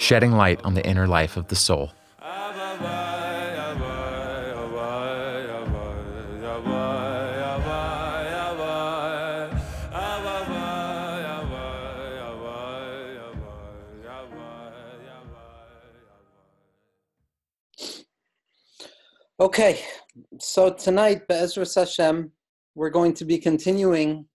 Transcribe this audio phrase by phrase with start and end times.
[0.00, 1.92] shedding light on the inner life of the soul.
[19.38, 19.80] Okay,
[20.38, 22.30] so tonight, Be'ezras Hashem,
[22.74, 24.26] we're going to be continuing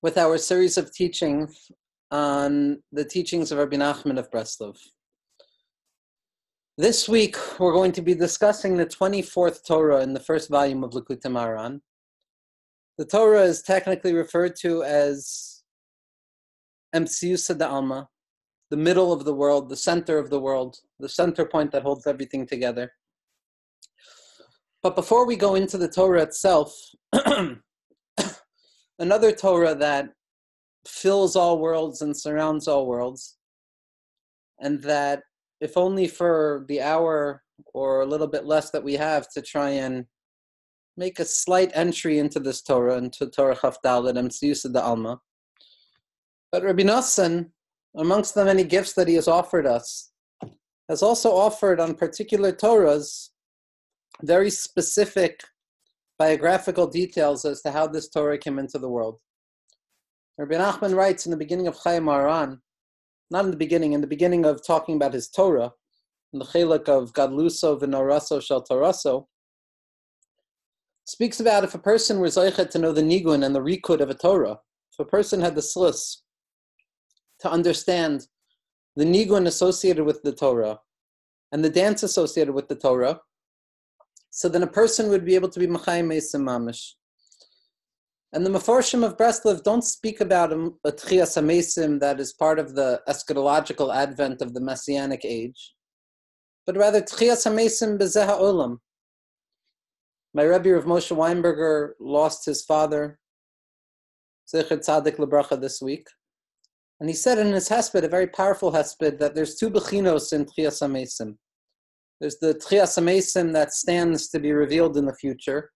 [0.00, 1.70] with our series of teachings
[2.12, 4.76] on the teachings of Rabbi Nachman of Breslov.
[6.76, 10.90] This week, we're going to be discussing the 24th Torah in the first volume of
[10.90, 11.80] Likutei Moharan.
[12.98, 15.62] The Torah is technically referred to as
[16.94, 18.08] Emtsiusa da Alma,
[18.70, 22.06] the middle of the world, the center of the world, the center point that holds
[22.06, 22.92] everything together.
[24.82, 26.74] But before we go into the Torah itself,
[28.98, 30.10] another Torah that
[30.86, 33.36] fills all worlds and surrounds all worlds,
[34.60, 35.22] and that,
[35.60, 37.42] if only for the hour
[37.74, 40.04] or a little bit less that we have to try and
[40.96, 45.20] make a slight entry into this Torah, into Torah Chavdalad and Tziyusa de Alma.
[46.50, 47.50] But Rabbi Nassan,
[47.96, 50.10] amongst the many gifts that he has offered us,
[50.88, 53.30] has also offered on particular Torahs
[54.22, 55.40] very specific
[56.18, 59.18] biographical details as to how this Torah came into the world.
[60.38, 62.58] Rabbi Nachman writes in the beginning of Chayei Moharan,
[63.30, 65.72] not in the beginning, in the beginning of talking about his Torah,
[66.32, 69.26] in the Chiluk of Gadluso v'Noraso Shel Toraso,
[71.04, 74.08] speaks about if a person was zeichet to know the nigun and the rikud of
[74.08, 74.58] a Torah,
[74.92, 76.22] if a person had the slis
[77.40, 78.26] to understand
[78.96, 80.80] the nigun associated with the Torah
[81.50, 83.20] and the dance associated with the Torah,
[84.30, 86.92] so then a person would be able to be Machayim Mamish.
[88.34, 92.58] And the Meforshim of Breslov don't speak about a, a Tchias HaMesim that is part
[92.58, 95.74] of the eschatological advent of the Messianic age,
[96.64, 98.78] but rather Tchias HaMesim Bezeha Olam.
[100.32, 103.18] My Rebbe of Moshe Weinberger lost his father,
[104.52, 106.06] Zecher Tzadik Lebracha, this week.
[107.00, 110.46] And he said in his hesped, a very powerful hesped, that there's two bechinos in
[110.46, 111.36] Tchias HaMesim.
[112.18, 115.70] There's the Tchias HaMesim that stands to be revealed in the future.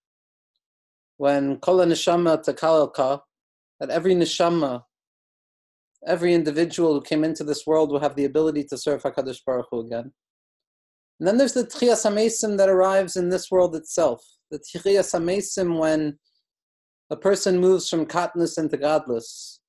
[1.16, 3.21] When Kol Neshama Takalka,
[3.81, 4.82] that every Neshama,
[6.06, 9.66] every individual who came into this world will have the ability to serve HaKadosh Baruch
[9.71, 10.12] Hu again.
[11.19, 14.22] And then there's the Tchias HaMesim that arrives in this world itself.
[14.50, 16.19] The Tchias HaMesim when
[17.10, 19.60] a person moves from katnus into godless,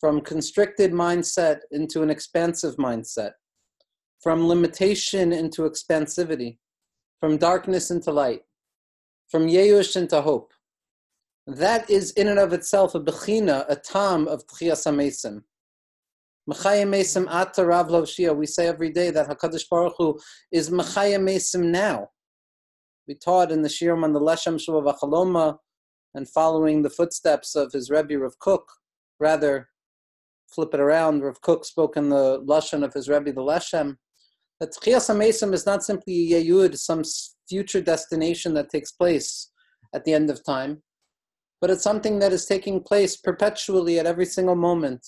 [0.00, 3.32] from constricted mindset into an expansive mindset
[4.26, 6.58] from limitation into expansivity,
[7.20, 8.40] from darkness into light,
[9.30, 10.52] from yeush into hope.
[11.46, 14.84] That is in and of itself a bechina, a tam of tchias.
[16.50, 18.36] Mechayim mesim ata rav shia.
[18.36, 20.18] We say every day that Hakadosh Baruch Hu
[20.50, 22.08] is mechayim mesim now.
[23.06, 25.58] We taught in the shirim on the Leshem Shuvah V'Chaloma
[26.14, 28.64] and following the footsteps of his Rebbe Rav Kook,
[29.20, 29.68] rather
[30.52, 31.22] flip it around.
[31.22, 33.96] Rav Kook spoke in the lashon of his Rebbe the Leshem
[34.58, 37.02] that Tchias is not simply a Yehud, some
[37.48, 39.50] future destination that takes place
[39.94, 40.82] at the end of time,
[41.60, 45.06] but it's something that is taking place perpetually at every single moment.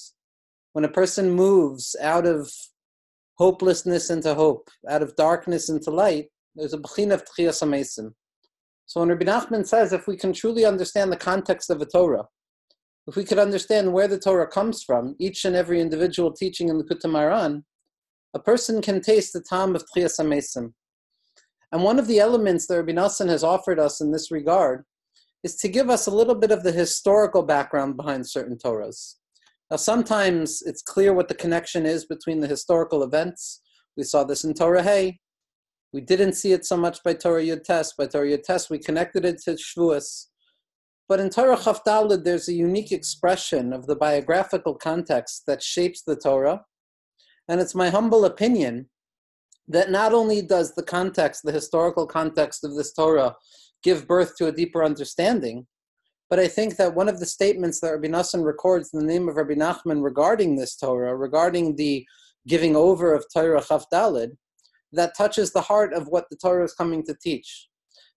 [0.72, 2.50] When a person moves out of
[3.38, 8.12] hopelessness into hope, out of darkness into light, there's a B'chin of Tchias HaMesim.
[8.86, 12.24] So when Rabbi Nachman says, if we can truly understand the context of the Torah,
[13.06, 16.78] if we could understand where the Torah comes from, each and every individual teaching in
[16.78, 17.62] the Likutei Moharan,
[18.34, 20.72] a person can taste the time of Tchias HaMesim.
[21.70, 24.84] And one of the elements that Rabbi Nassan has offered us in this regard
[25.44, 29.14] is to give us a little bit of the historical background behind certain Torahs.
[29.70, 33.60] Now, sometimes it's clear what the connection is between the historical events.
[33.96, 35.20] We saw this in Torah Hay.
[35.92, 37.92] We didn't see it so much by Torah Yud Tes.
[37.92, 40.26] By Torah Yud Tes, we connected it to Shavuos.
[41.08, 46.16] But in Torah Chavdalid, there's a unique expression of the biographical context that shapes the
[46.16, 46.64] Torah
[47.48, 48.88] and it's my humble opinion
[49.68, 53.34] that not only does the context, the historical context of this Torah,
[53.82, 55.66] give birth to a deeper understanding,
[56.30, 59.28] but I think that one of the statements that Rabbi Nassan records in the name
[59.28, 62.04] of Rabbi Nachman regarding this Torah, regarding the
[62.46, 64.32] giving over of Torah Chavdalid,
[64.92, 67.68] that touches the heart of what the Torah is coming to teach.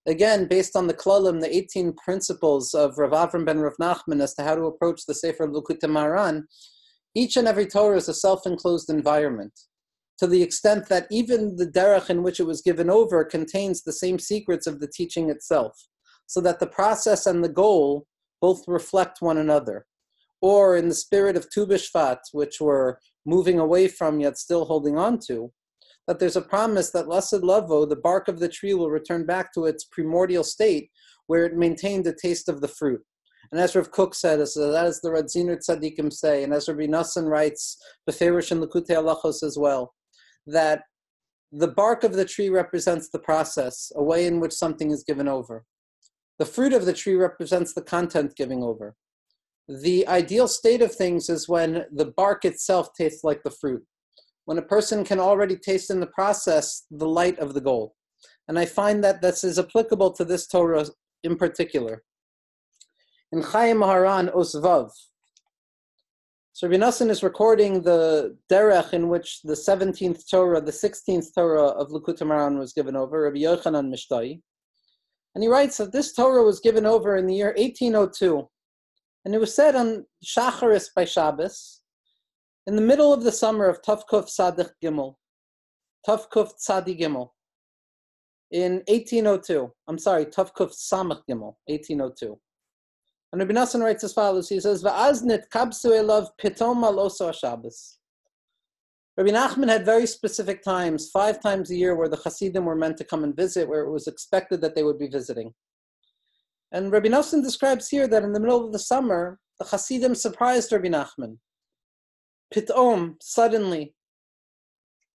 [0.08, 4.34] Again, based on the Klalim, the 18 principles of Rav Avram ben Rav Nachman as
[4.36, 6.44] to how to approach the Sefer Likutei Moharan,
[7.14, 9.54] each and every Torah is a self-enclosed environment
[10.22, 13.92] to the extent that even the derech in which it was given over contains the
[13.92, 15.88] same secrets of the teaching itself,
[16.28, 18.06] so that the process and the goal
[18.40, 19.88] both reflect one another.
[20.40, 24.96] Or in the spirit of Tu B'Shvat, which we're moving away from yet still holding
[24.96, 25.52] on to,
[26.06, 29.52] that there's a promise that Lasid Lavo, the bark of the tree, will return back
[29.54, 30.92] to its primordial state
[31.26, 33.02] where it maintained the taste of the fruit.
[33.52, 37.28] And as Rav Kook said, as, as the Radziner Tzadikim say, and as Rabbi Nassan
[37.28, 39.96] writes, Beferish and Likutei Halachos as well,
[40.48, 40.84] that
[41.52, 45.28] the bark of the tree represents the process, a way in which something is given
[45.28, 45.66] over.
[46.40, 48.96] The fruit of the tree represents the content giving over.
[49.68, 53.84] The ideal state of things is when the bark itself tastes like the fruit,
[54.46, 57.96] when a person can already taste in the process the light of the goal.
[58.48, 60.88] And I find that this is applicable to this Torah
[61.24, 62.04] in particular.
[63.32, 64.90] In Chayei Moharan Osvav,
[66.54, 71.90] so Rabbi is recording the derech in which the 17th Torah, the 16th Torah of
[71.90, 74.42] Likutei Moharan was given over, Rabbi Yochanan Mishtai.
[75.34, 78.50] And he writes that this Torah was given over in the year 1802.
[79.24, 81.82] And it was said on Shacharis by Shabbos,
[82.68, 85.16] in the middle of the summer of Tavkuf Sadich Gimel,
[86.08, 87.30] Tavkuf Tzadi Gimel,
[88.52, 89.72] in 1802.
[89.88, 92.38] I'm sorry, Tavkuf Samach Gimel, 1802.
[93.32, 94.50] And Rabbi Nassan writes as follows.
[94.50, 97.98] He says, "Va'aznit kapsu elav pitom aloso Shabbos."
[99.18, 102.98] Rabbi Nachman had very specific times, five times a year, where the Hasidim were meant
[102.98, 105.54] to come and visit, where it was expected that they would be visiting.
[106.72, 110.72] And Rabbi Nassan describes here that in the middle of the summer, the Hasidim surprised
[110.72, 111.38] Rabbi Nachman.
[112.54, 113.96] Pitom, suddenly,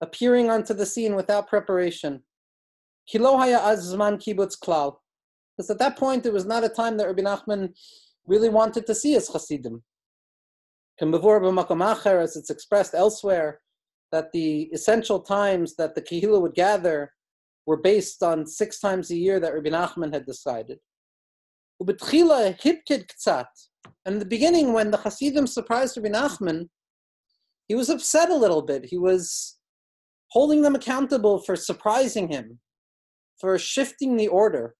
[0.01, 2.23] appearing onto the scene without preparation.
[3.07, 4.99] Kilo haya azman kibbutz klal.
[5.57, 7.75] Because at that point, it was not a time that Rabbi Nachman
[8.27, 9.83] really wanted to see his Hasidim.
[11.01, 13.61] As it's expressed elsewhere,
[14.13, 17.13] that the essential times that the Kehillah would gather
[17.67, 20.79] were based on six times a year that Rabbi Nachman had decided.
[21.81, 21.91] And
[24.07, 26.69] in the beginning, when the Hasidim surprised Rabbi Nachman,
[27.69, 28.87] he was upset a little bit.
[28.87, 29.59] He was
[30.29, 32.61] holding them accountable for surprising him,
[33.41, 34.75] for shifting the order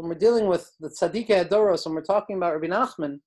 [0.00, 3.20] when we're dealing with the Tzadikei Adoros, when we're talking about Rabbi Nachman,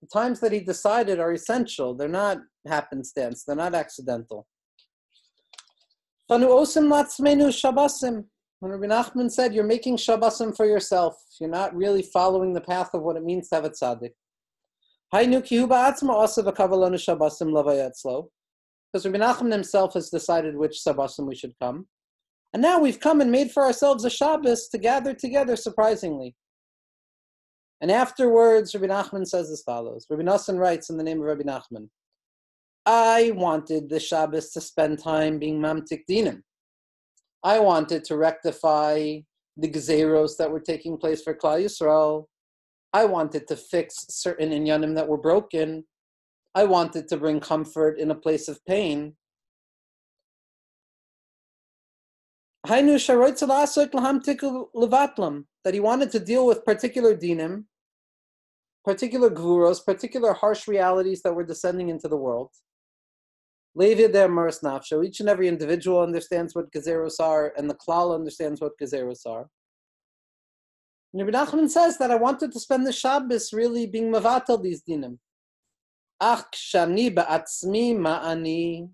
[0.00, 1.92] the times that he decided are essential.
[1.92, 3.42] They're not happenstance.
[3.42, 4.46] They're not accidental.
[6.28, 6.54] When Rabbi
[8.86, 11.16] Nachman said, you're making Shabbosim for yourself.
[11.40, 14.12] You're not really following the path of what it means to have a tzaddik.
[15.10, 15.50] Because
[19.04, 21.88] Rabbi Nachman himself has decided which Shabbosim we should come.
[22.52, 26.34] And now we've come and made for ourselves a Shabbos to gather together surprisingly.
[27.80, 30.06] And afterwards, Rabbi Nachman says as follows.
[30.08, 31.88] Rabbi Nassan writes in the name of Rabbi Nachman,
[32.86, 36.40] I wanted the Shabbos to spend time being Mamtik Dinim.
[37.44, 39.18] I wanted to rectify
[39.58, 42.24] the Gezeros that were taking place for Klal Yisrael.
[42.94, 45.84] I wanted to fix certain inyanim that were broken.
[46.54, 49.14] I wanted to bring comfort in a place of pain.
[52.66, 52.80] That
[55.72, 57.64] he wanted to deal with particular dinim,
[58.84, 62.50] particular guros, particular harsh realities that were descending into the world.
[63.80, 69.48] Each and every individual understands what gezeros are, and the klal understands what gezeros are.
[71.14, 75.18] Rabbi Nachman says that I wanted to spend the Shabbos really being mavatal these dinim.
[76.20, 78.90] Ach shani ba'atzmi ma'ani.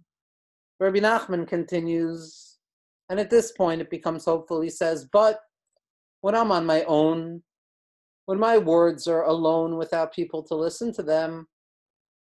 [0.79, 2.54] Rabbi Nachman continues,
[3.15, 4.61] and at this point, it becomes hopeful.
[4.61, 5.39] He says, But
[6.23, 7.45] when I'm on my own,
[8.27, 11.47] when my words are alone without people to listen to them,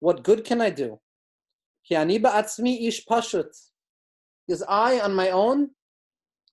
[0.01, 1.00] what good can I do?
[1.88, 2.19] Because
[4.67, 5.69] I, on my own,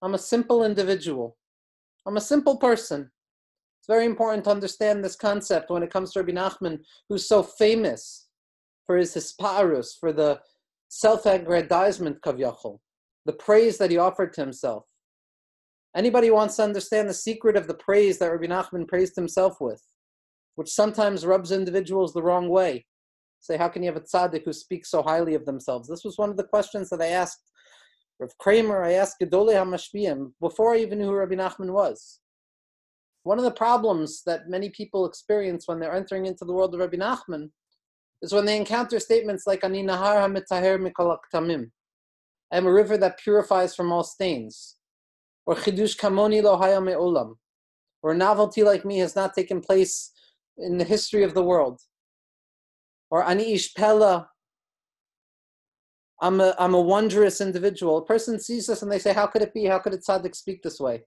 [0.03, 1.37] I'm a simple individual.
[2.07, 3.11] I'm a simple person.
[3.81, 6.79] It's very important to understand this concept when it comes to Rabbi Nachman,
[7.09, 8.29] who's so famous
[8.87, 10.41] for his hisparus, for the
[10.91, 12.79] self-aggrandizement kavyachol
[13.27, 14.85] the praise that he offered to himself.
[15.97, 19.83] Anybody wants to understand the secret of the praise that Rabbi Nachman praised himself with,
[20.57, 22.87] which sometimes rubs individuals the wrong way.
[23.41, 25.89] Say, how can you have a tzaddik who speaks so highly of themselves?
[25.89, 27.49] This was one of the questions that I asked
[28.21, 32.19] Rav Kramer, I asked Gedolei HaMashpiyim before I even knew who Rabbi Nachman was.
[33.23, 36.81] One of the problems that many people experience when they're entering into the world of
[36.81, 37.51] Rabbi Nachman
[38.23, 41.17] is when they encounter statements like Ani Nahar HaMitaher Mikol
[42.53, 44.77] I am a river that purifies from all stains.
[45.47, 47.35] Or chidush kamoni lo haya me'olam.
[48.03, 50.13] Or a novelty like me has not taken place
[50.57, 51.81] in the history of the world.
[53.11, 54.29] Or ani ish pella.
[56.21, 57.99] I'm a, I'm a wondrous individual.
[57.99, 59.67] A person sees this and they say, how could it be?
[59.67, 61.05] How could a tzaddik speak this way?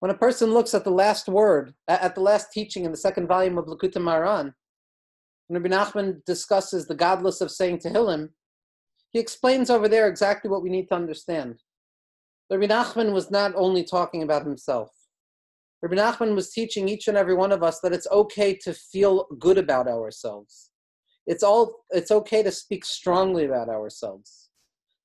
[0.00, 3.26] When a person looks at the last word, at the last teaching in the second
[3.26, 4.52] volume of Likutei Moharan,
[5.48, 8.28] when Rabbi Nachman discusses the godless of saying Tehillim,
[9.10, 11.62] he explains over there exactly what we need to understand.
[12.50, 14.90] Rabbi Nachman was not only talking about himself.
[15.82, 19.26] Rabbi Nachman was teaching each and every one of us that it's okay to feel
[19.38, 20.70] good about ourselves.
[21.26, 24.48] It's all it's okay to speak strongly about ourselves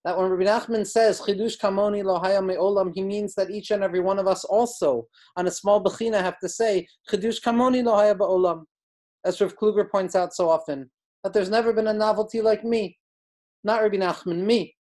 [0.04, 4.02] that when Rabbi Nachman says Chidush Kamoni Lohaya Me'olam, he means that each and every
[4.02, 5.08] one of us also,
[5.38, 8.64] on a small bechina, have to say Chidush Kamoni Lohaya Be'olam.
[9.26, 10.92] As Rav Kluger points out so often,
[11.24, 12.98] that there's never been a novelty like me,
[13.64, 14.76] not Rabbi Nachman, me.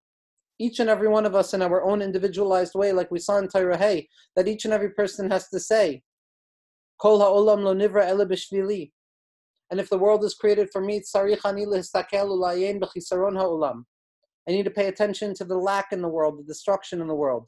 [0.59, 3.47] Each and every one of us in our own individualized way, like we saw in
[3.47, 3.77] Torah
[4.35, 6.03] that each and every person has to say,
[6.99, 8.87] Kol ha'olam lo nivra ele.
[9.71, 13.83] And if the world is created for me, tzarich ani lehistakel ulayen b'chisaron ha'olam.
[14.47, 17.15] I need to pay attention to the lack in the world, the destruction in the
[17.15, 17.47] world.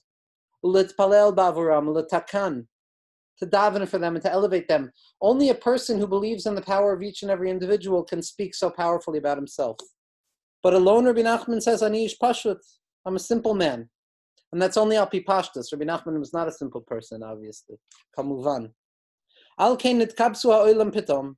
[0.63, 2.65] Ulitpalel bavuram, ulitakan,
[3.38, 4.92] to daven for them and to elevate them.
[5.22, 8.56] Only a person who believes in the power of each and every individual can speak
[8.56, 9.77] so powerfully about himself.
[10.65, 12.57] But alone, Rabbi Nachman says, Ani ish pashut,
[13.05, 13.88] I'm a simple man.
[14.51, 15.72] And that's only al pashtus.
[15.72, 17.75] Rabbi Nachman was not a simple person, obviously.
[18.17, 18.72] Kamuvan.
[19.60, 21.36] Al kain nitkabsu ha'olam pitom.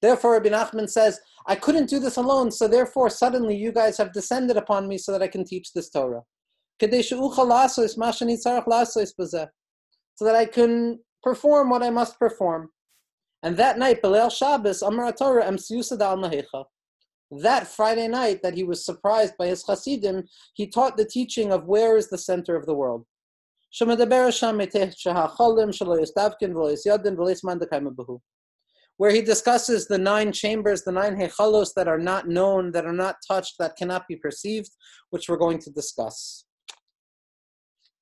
[0.00, 1.18] Therefore, Rabbi Nachman says,
[1.48, 5.10] I couldn't do this alone, so therefore, suddenly you guys have descended upon me so
[5.10, 6.22] that I can teach this Torah.
[6.80, 7.16] So that
[10.36, 12.70] I can perform what I must perform.
[13.42, 15.58] And that night, Belel Shabbos, Amar Torah, al
[17.40, 20.24] That Friday night that he was surprised by his Hasidim,
[20.54, 23.06] he taught the teaching of where is the center of the world
[28.96, 32.92] where he discusses the nine chambers, the nine hechalos that are not known, that are
[32.92, 34.70] not touched, that cannot be perceived,
[35.10, 36.44] which we're going to discuss.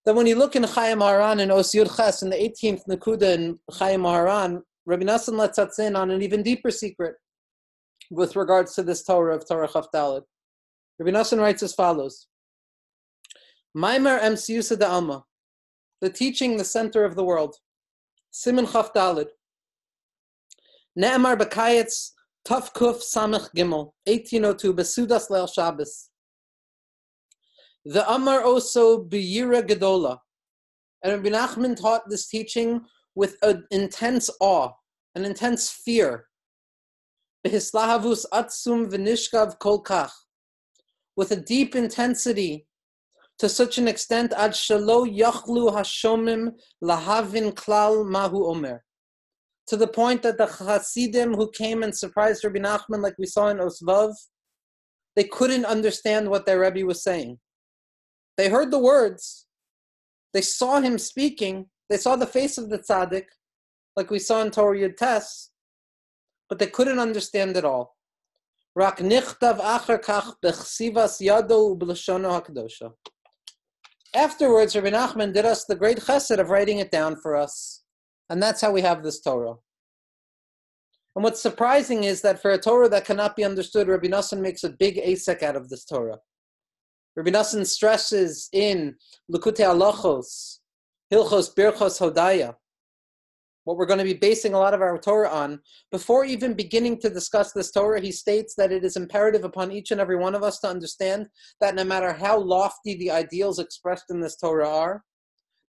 [0.05, 3.35] Then when you look in Chayei Moharan and Os Yud Ches in the 18th Nakuda
[3.35, 7.15] in Chayei Moharan, Rabbi Nassan lets us in on an even deeper secret
[8.13, 10.23] with regards to this Torah of Torah Chavdalid.
[10.99, 12.29] Rabbi Nassan writes as follows.
[13.77, 14.37] Maimer Em
[14.79, 15.25] da Alma,
[16.03, 17.57] the teaching, the center of the world.
[18.31, 19.29] Simon Chavdalid.
[20.99, 22.11] Ne'emar Bekayetz
[22.47, 26.11] Tafkuf Samech Gimel, 1802, Besudas Leil Shabbos.
[27.87, 30.19] The Amar also Biyira Gedola.
[31.03, 32.83] And Rabbi Nachman taught this teaching
[33.15, 34.71] with an intense awe,
[35.15, 36.27] an intense fear.
[37.47, 40.11] Behislahavus Atsum Vinishkav Kolkach.
[41.17, 42.67] With a deep intensity
[43.39, 48.83] to such an extent ad shalo yachlu hashomim lahavin klal mahu omer
[49.67, 53.49] to the point that the Hasidim who came and surprised Rabbi Nachman, like we saw
[53.49, 54.13] in Osvav,
[55.17, 57.39] they couldn't understand what their Rebbe was saying.
[58.37, 59.47] They heard the words,
[60.33, 63.27] they saw him speaking, they saw the face of the tzaddik,
[63.97, 65.51] like we saw in Torah Yud Tes,
[66.53, 67.97] but they couldn't understand it all.
[68.77, 69.17] Afterwards,
[74.77, 77.85] Rabbi Nachman did us the great chesed of writing it down for us.
[78.29, 79.55] And that's how we have this Torah.
[81.17, 84.63] And what's surprising is that for a Torah that cannot be understood, Rabbi Nassan makes
[84.63, 86.19] a big asek out of this Torah.
[87.17, 88.97] Rabbi Nassan stresses in
[89.33, 90.59] Likutei Halachos,
[91.11, 92.57] Hilchos Birchos Hodaya,
[93.65, 95.61] what we're going to be basing a lot of our Torah on.
[95.91, 99.91] Before even beginning to discuss this Torah, he states that it is imperative upon each
[99.91, 101.29] and every one of us to understand
[101.61, 105.05] that no matter how lofty the ideals expressed in this Torah are,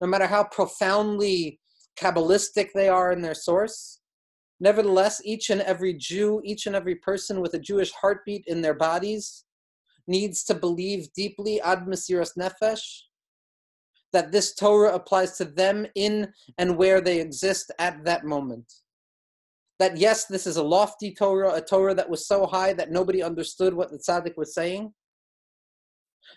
[0.01, 1.59] no matter how profoundly
[1.99, 3.99] Kabbalistic they are in their source.
[4.59, 8.73] Nevertheless, each and every Jew, each and every person with a Jewish heartbeat in their
[8.73, 9.45] bodies
[10.07, 13.03] needs to believe deeply ad mesiras nefesh
[14.13, 18.71] that this Torah applies to them in and where they exist at that moment.
[19.79, 23.23] That yes, this is a lofty Torah, a Torah that was so high that nobody
[23.23, 24.93] understood what the tzaddik was saying.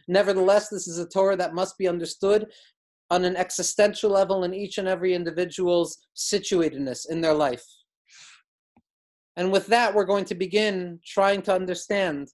[0.09, 2.47] Nevertheless, this is a Torah that must be understood
[3.11, 7.65] on an existential level in each and every individual's situatedness in their life.
[9.37, 12.29] And with that, we're going to begin trying to understand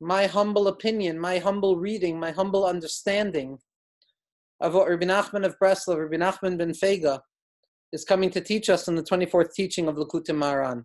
[0.00, 3.58] my humble opinion, my humble reading, my humble understanding
[4.62, 7.18] of what Rabbi Nachman of Breslov, Rabbi Nachman ben Fega,
[7.92, 10.84] is coming to teach us in the 24th teaching of Likutei Moharan.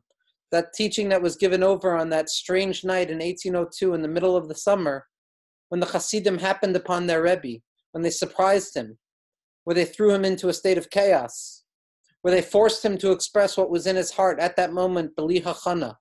[0.52, 4.36] That teaching that was given over on that strange night in 1802 in the middle
[4.36, 5.06] of the summer,
[5.70, 7.60] when the Hasidim happened upon their Rebbe,
[7.92, 8.98] when they surprised him,
[9.66, 11.64] where they threw him into a state of chaos,
[12.24, 15.42] where they forced him to express what was in his heart at that moment, Beli
[15.42, 15.96] Hachana,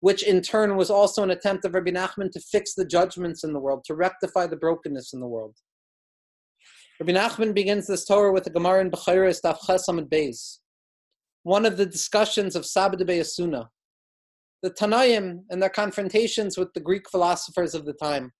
[0.00, 3.54] which in turn was also an attempt of Rabbi Nachman to fix the judgments in
[3.54, 5.56] the world, to rectify the brokenness in the world.
[7.00, 10.58] Rabbi Nachman begins this Torah with the Gemara in Bechiris Daf Chesamid Beis,
[11.42, 13.66] one of the discussions of Sabbath Beyasuna,
[14.62, 18.32] the Tanaim and their confrontations with the Greek philosophers of the time.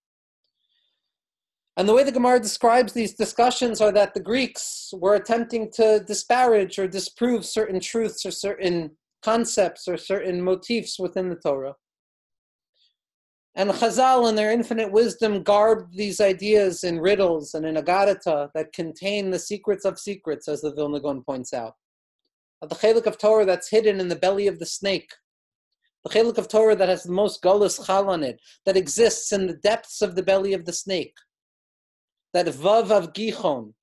[1.76, 6.04] And the way the Gemara describes these discussions are that the Greeks were attempting to
[6.06, 8.92] disparage or disprove certain truths or certain
[9.22, 11.74] concepts or certain motifs within the Torah.
[13.56, 18.72] And Chazal, in their infinite wisdom, garbed these ideas in riddles and in agadata that
[18.72, 21.74] contain the secrets of secrets, as the Vilna Gaon points out.
[22.60, 25.12] The chelik of Torah that's hidden in the belly of the snake,
[26.02, 29.46] the chelik of Torah that has the most gullus chal on it, that exists in
[29.46, 31.14] the depths of the belly of the snake.
[32.32, 33.74] That Vav of Gichon,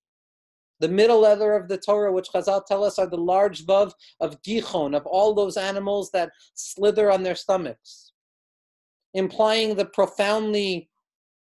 [0.79, 4.41] the middle letter of the Torah, which Chazal tell us are the large Vav of
[4.41, 8.11] Gichon, of all those animals that slither on their stomachs,
[9.13, 10.89] implying the profoundly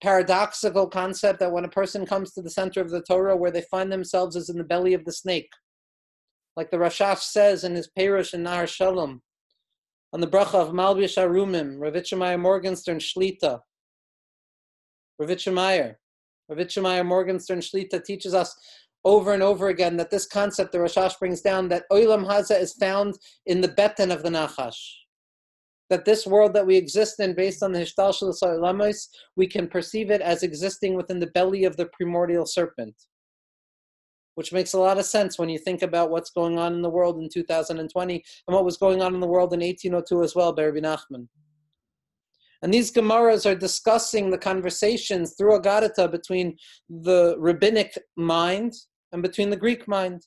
[0.03, 3.63] paradoxical concept that when a person comes to the center of the Torah, where they
[3.63, 5.51] find themselves is in the belly of the snake,
[6.57, 9.23] like the Rashash says in his Perush in Nahar Shalom,
[10.13, 13.61] on the bracha of Malbish Arumim, Rav Yitzchak Meir Morgenstern Shlita,
[15.19, 15.99] Rav Yitzchak Meir,
[16.51, 18.55] Ravitchemeyer Morgenstern Shlita teaches us
[19.05, 22.75] over and over again that this concept the Rashash brings down that Olam Haza is
[22.75, 23.15] found
[23.47, 24.79] in the beten of the Nachash.
[25.91, 30.11] That this world that we exist in, based on the Hishtal Lamos, we can perceive
[30.11, 32.95] it as existing within the belly of the primordial serpent.
[34.35, 36.91] Which makes a lot of sense when you think about what's going on in the
[36.91, 38.15] world in 2020
[38.49, 41.29] and what was going on in the world in 1802 as well, Berbi Nachman.
[42.65, 46.57] And these Gemaras are discussing the conversations through Agadata between
[46.89, 48.73] the rabbinic mind
[49.13, 50.27] and between the Greek mind.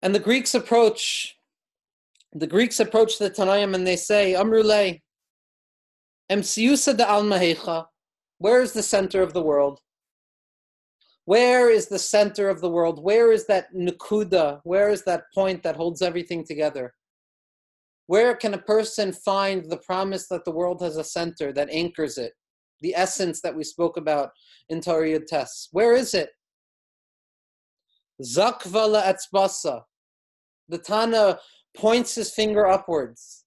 [0.00, 1.36] And the Greeks approach
[2.40, 5.00] the Greeks approach the Tanaim and they say, Amrule,
[6.30, 7.86] Emsiusa de Almahecha,
[8.38, 9.80] where is the center of the world?
[11.24, 13.02] Where is the center of the world?
[13.02, 14.60] Where is that nukuda?
[14.64, 16.94] Where is that point that holds everything together?
[18.06, 22.16] Where can a person find the promise that the world has a center that anchors
[22.16, 22.32] it?
[22.80, 24.30] The essence that we spoke about
[24.70, 25.68] in Torah tests.
[25.72, 26.30] Where is it?
[28.22, 29.82] Zakvala etzbasa.
[30.68, 31.38] The Tana
[31.78, 33.44] points his finger upwards.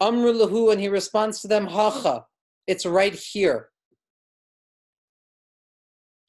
[0.00, 2.24] Amru and he responds to them, Hacha.
[2.66, 3.70] It's right here.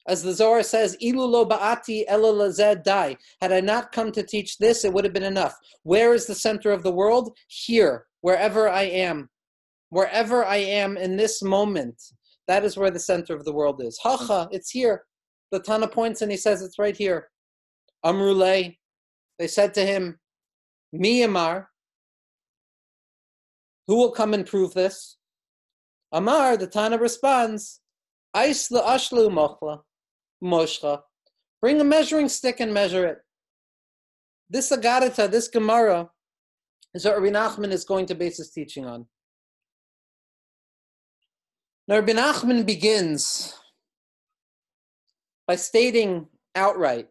[0.06, 3.16] As the Zohar says, Ilulo ba'ati elalazed dai.
[3.42, 5.54] Had I not come to teach this, it would have been enough.
[5.82, 7.36] Where is the center of the world?
[7.48, 9.28] Here, wherever I am.
[9.90, 12.02] Wherever I am in this moment,
[12.46, 13.98] that is where the center of the world is.
[14.02, 15.04] Hacha, it's here.
[15.50, 17.28] The Tana points and he says it's right here.
[18.04, 18.76] Amrule,
[19.38, 20.18] they said to him,
[20.94, 21.66] Miyamar,
[23.86, 25.16] who will come and prove this?
[26.12, 27.80] Amar, the Tana responds,
[28.34, 29.80] Aisla ashlu mochla.
[30.42, 31.00] Moshcha.
[31.60, 33.18] Bring a measuring stick and measure it.
[34.48, 36.08] This Agadita, this Gemara,
[36.94, 39.06] is what Rabbi Nachman is going to base his teaching on.
[41.86, 43.54] Now, Rabbi Nachman begins
[45.46, 47.08] by stating outright,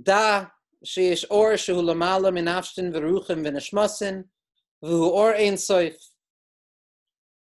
[0.00, 0.46] Da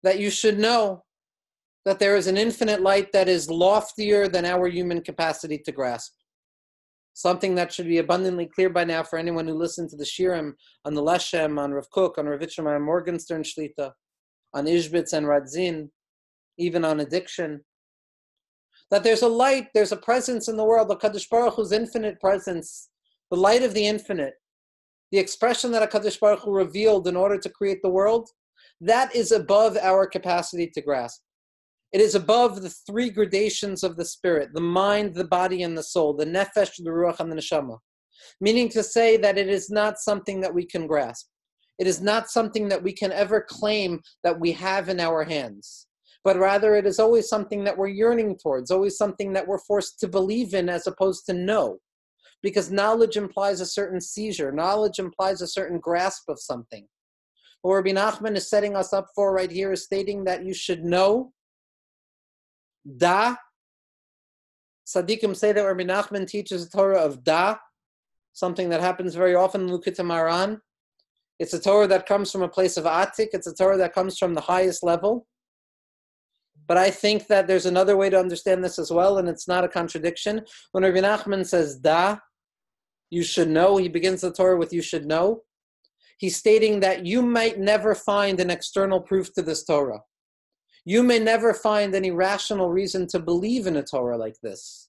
[0.03, 1.05] That you should know
[1.85, 6.12] that there is an infinite light that is loftier than our human capacity to grasp.
[7.14, 10.53] Something that should be abundantly clear by now for anyone who listened to the Shirim
[10.85, 13.92] on the Leshem, on Rav Kook, on Rav Itcham, on Morgenstern Shlita,
[14.55, 15.88] on Ishbitz and Radzin,
[16.59, 17.61] even on addiction.
[18.90, 22.20] That there's a light, there's a presence in the world, the Kaddish Baruch Hu's infinite
[22.20, 22.89] presence,
[23.31, 24.35] the light of the infinite,
[25.12, 28.29] the expression that HaKadosh Baruch Hu revealed in order to create the world,
[28.81, 31.21] that is above our capacity to grasp.
[31.93, 35.83] It is above the three gradations of the spirit the mind, the body, and the
[35.83, 37.79] soul, the nefesh, the ruach, and the neshama.
[38.40, 41.27] Meaning to say that it is not something that we can grasp.
[41.79, 45.87] It is not something that we can ever claim that we have in our hands,
[46.23, 49.99] but rather it is always something that we're yearning towards, always something that we're forced
[50.01, 51.79] to believe in as opposed to know.
[52.42, 56.87] Because knowledge implies a certain seizure, knowledge implies a certain grasp of something.
[57.62, 60.85] What Rabbi Nachman is setting us up for right here is stating that you should
[60.85, 61.33] know
[62.96, 63.37] Da.
[64.87, 67.57] Sadiqim say that Rabbi Nachman teaches the Torah of Da,
[68.33, 70.59] something that happens very often in Likutei Moharan.
[71.38, 73.29] It's a Torah that comes from a place of Atik.
[73.33, 75.26] It's a Torah that comes from the highest level.
[76.66, 79.64] But I think that there's another way to understand this as well, and it's not
[79.64, 80.42] a contradiction.
[80.72, 82.18] When Rabbi Nachman says da,
[83.11, 85.42] you should know, he begins the Torah with you should know.
[86.18, 90.01] He's stating that you might never find an external proof to this Torah.
[90.85, 94.88] You may never find any rational reason to believe in a Torah like this.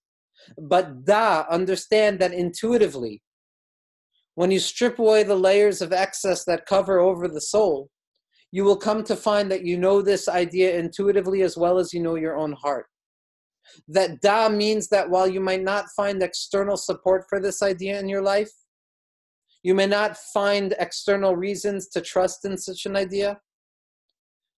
[0.58, 3.22] But da, understand that intuitively,
[4.36, 7.90] when you strip away the layers of excess that cover over the soul,
[8.52, 12.02] you will come to find that you know this idea intuitively as well as you
[12.02, 12.86] know your own heart.
[13.88, 18.08] That da means that while you might not find external support for this idea in
[18.08, 18.52] your life,
[19.64, 23.40] you may not find external reasons to trust in such an idea.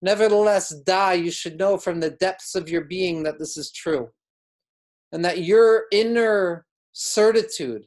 [0.00, 4.10] Nevertheless, da, you should know from the depths of your being that this is true.
[5.12, 7.86] And that your inner certitude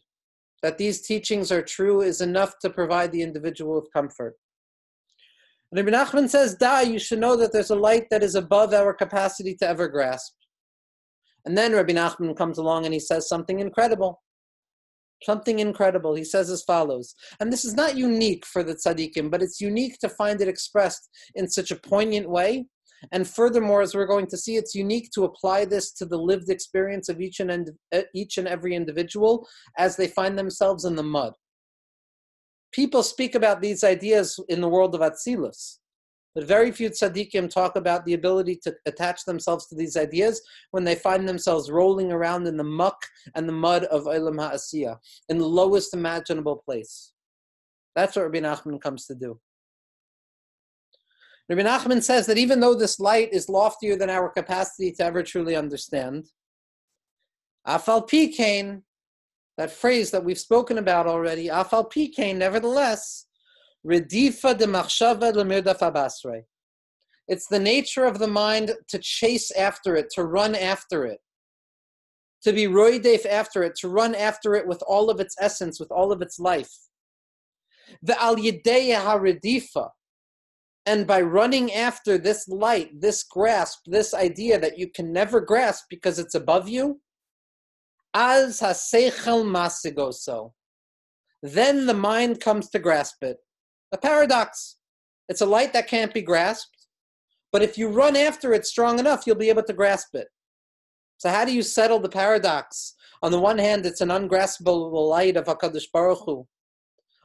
[0.65, 4.35] that these teachings are true is enough to provide the individual with comfort.
[5.71, 8.73] And Ibn Nachman says, Da, you should know that there's a light that is above
[8.73, 10.33] our capacity to ever grasp.
[11.45, 14.21] And then Rabbi Nachman comes along and he says something incredible.
[15.23, 16.15] Something incredible.
[16.15, 19.97] He says as follows, and this is not unique for the tzaddikim, but it's unique
[19.99, 22.65] to find it expressed in such a poignant way.
[23.11, 26.49] And furthermore, as we're going to see, it's unique to apply this to the lived
[26.49, 31.03] experience of each and eh, each and every individual as they find themselves in the
[31.03, 31.33] mud
[32.75, 35.77] people speak about these ideas in the world of Atzilus,
[36.35, 40.83] but very few tzaddikim talk about the ability to attach themselves to these ideas when
[40.83, 42.97] they find themselves rolling around in the muck
[43.33, 44.97] and the mud of Olam HaAsiyah,
[45.29, 47.13] in the lowest imaginable place.
[47.95, 49.39] That's what Rabbi Nachman comes to do.
[51.47, 55.23] Rabbi Nachman says that even though this light is loftier than our capacity to ever
[55.23, 56.25] truly understand,
[57.65, 58.81] Afal Pikain,
[59.57, 63.24] that phrase that we've spoken about already, afal pikein, nevertheless,
[63.85, 66.43] redifa de machshava lemirdaf abasre.
[67.27, 71.19] It's the nature of the mind to chase after it, to run after it,
[72.43, 75.91] to be roidef after it, to run after it with all of its essence, with
[75.91, 76.71] all of its life.
[78.01, 79.89] The al redifa,
[80.85, 85.85] and by running after this light, this grasp, this idea that you can never grasp
[85.89, 87.01] because it's above you,
[88.13, 90.51] as haseichel masigoso.
[91.41, 93.37] Then the mind comes to grasp it.
[93.91, 94.77] A paradox.
[95.29, 96.87] It's a light that can't be grasped,
[97.51, 100.27] but if you run after it strong enough, you'll be able to grasp it.
[101.17, 102.95] So how do you settle the paradox?
[103.23, 106.45] On the one hand, it's an ungraspable light of Hakadosh Baruch Hu.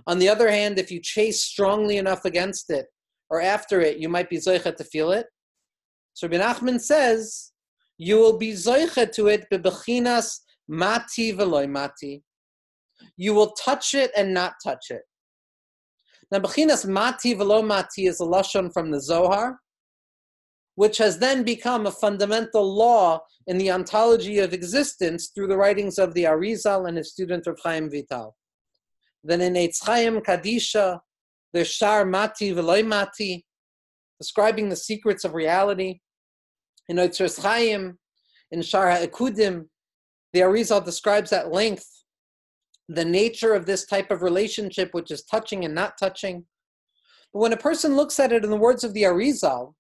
[0.06, 2.86] On the other hand, if you chase strongly enough against it
[3.28, 5.26] or after it, you might be zoichet to feel it.
[6.14, 7.52] So Rabbi Nachman says,
[7.98, 10.38] you will be zoichet to it bebechinas
[10.70, 12.22] Mati veloy mati.
[13.16, 15.02] You will touch it and not touch it.
[16.30, 19.58] Now, Bechinas Mati velo mati is a lashon from the Zohar,
[20.76, 25.98] which has then become a fundamental law in the ontology of existence through the writings
[25.98, 28.36] of the Arizal and his student Rav Chaim Vital.
[29.24, 31.00] Then in Eitz Chaim Kadisha,
[31.52, 33.44] there's Shar Mati veloy mati,
[34.20, 35.98] describing the secrets of reality.
[36.88, 37.98] In Eitz Chaim,
[38.52, 39.66] in Shar HaEkudim,
[40.32, 41.99] the Arizal describes at length
[42.90, 46.44] the nature of this type of relationship, which is touching and not touching.
[47.32, 49.74] But when a person looks at it in the words of the Arizal,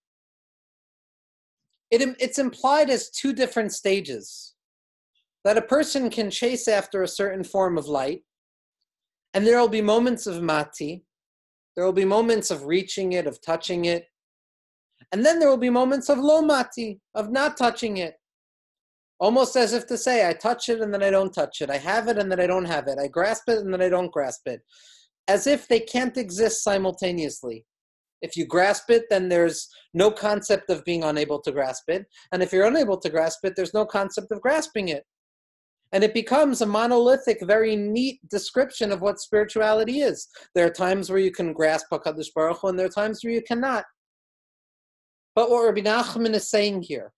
[1.90, 4.54] it, it's implied as two different stages.
[5.42, 8.22] That a person can chase after a certain form of light,
[9.34, 11.04] and there will be moments of mati,
[11.74, 14.04] there will be moments of reaching it, of touching it,
[15.10, 18.19] and then there will be moments of lo mati, of not touching it
[19.20, 21.70] almost as if to say, I touch it and then I don't touch it.
[21.70, 22.98] I have it and then I don't have it.
[22.98, 24.62] I grasp it and then I don't grasp it.
[25.28, 27.66] As if they can't exist simultaneously.
[28.22, 32.06] If you grasp it, then there's no concept of being unable to grasp it.
[32.32, 35.04] And if you're unable to grasp it, there's no concept of grasping it.
[35.92, 40.28] And it becomes a monolithic, very neat description of what spirituality is.
[40.54, 43.32] There are times where you can grasp HaKadosh Baruch Hu, and there are times where
[43.32, 43.84] you cannot.
[45.34, 47.12] But what Rabbi Nachman is saying here,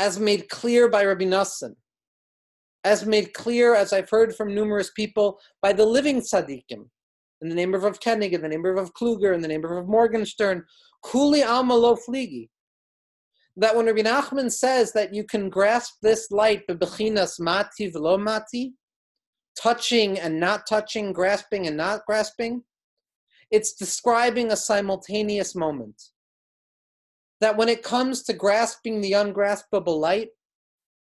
[0.00, 1.74] as made clear by Rabbi Nassan,
[2.84, 6.88] as made clear, as I've heard from numerous people, by the living tzaddikim,
[7.42, 9.70] in the name of Rav in the name of Rav Kluger, in the name of
[9.70, 10.64] Rav Morgenstern,
[11.04, 12.48] Kuli Alma Lo Fligi,
[13.58, 18.72] that when Rabbi Nachman says that you can grasp this light, bechinas mati v'lo mati,
[19.54, 22.62] touching and not touching, grasping and not grasping,
[23.50, 26.00] it's describing a simultaneous moment
[27.40, 30.28] that when it comes to grasping the ungraspable light,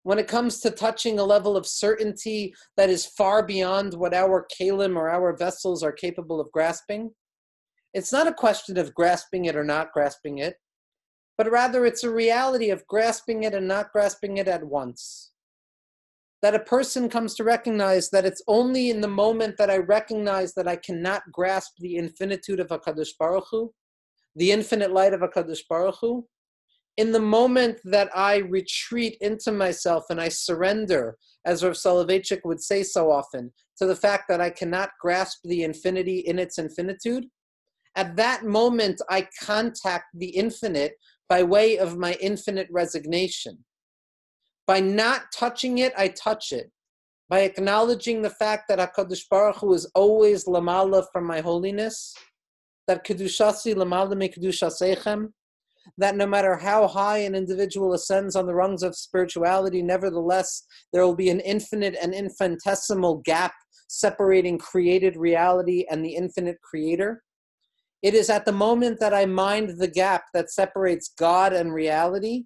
[0.04, 4.46] when it comes to touching a level of certainty that is far beyond what our
[4.56, 7.12] kalim or our vessels are capable of grasping,
[7.94, 10.56] it's not a question of grasping it or not grasping it.
[11.38, 15.32] but rather it's a reality of grasping it and not grasping it at once.
[16.42, 20.54] That a person comes to recognize that it's only in the moment that I recognize
[20.54, 23.74] that I cannot grasp the infinitude of HaKadosh Baruch Hu,
[24.36, 26.26] the infinite light of HaKadosh Baruch Hu,
[26.98, 32.62] in the moment that I retreat into myself and I surrender, as Rav Soloveitchik would
[32.62, 37.26] say so often, to the fact that I cannot grasp the infinity in its infinitude,
[37.96, 40.94] at that moment I contact the infinite
[41.28, 43.66] by way of my infinite resignation.
[44.68, 46.72] By not touching it, I touch it.
[47.30, 52.14] By acknowledging the fact that HaKadosh Baruch Hu is always lamala from my holiness,
[52.88, 55.30] that kedushasi lamala me kedushasechem,
[55.98, 61.06] that no matter how high an individual ascends on the rungs of spirituality, nevertheless, there
[61.06, 63.54] will be an infinite and infinitesimal gap
[63.88, 67.24] separating created reality and the infinite creator.
[68.02, 72.46] It is at the moment that I mind the gap that separates God and reality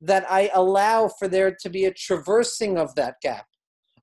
[0.00, 3.46] that I allow for there to be a traversing of that gap,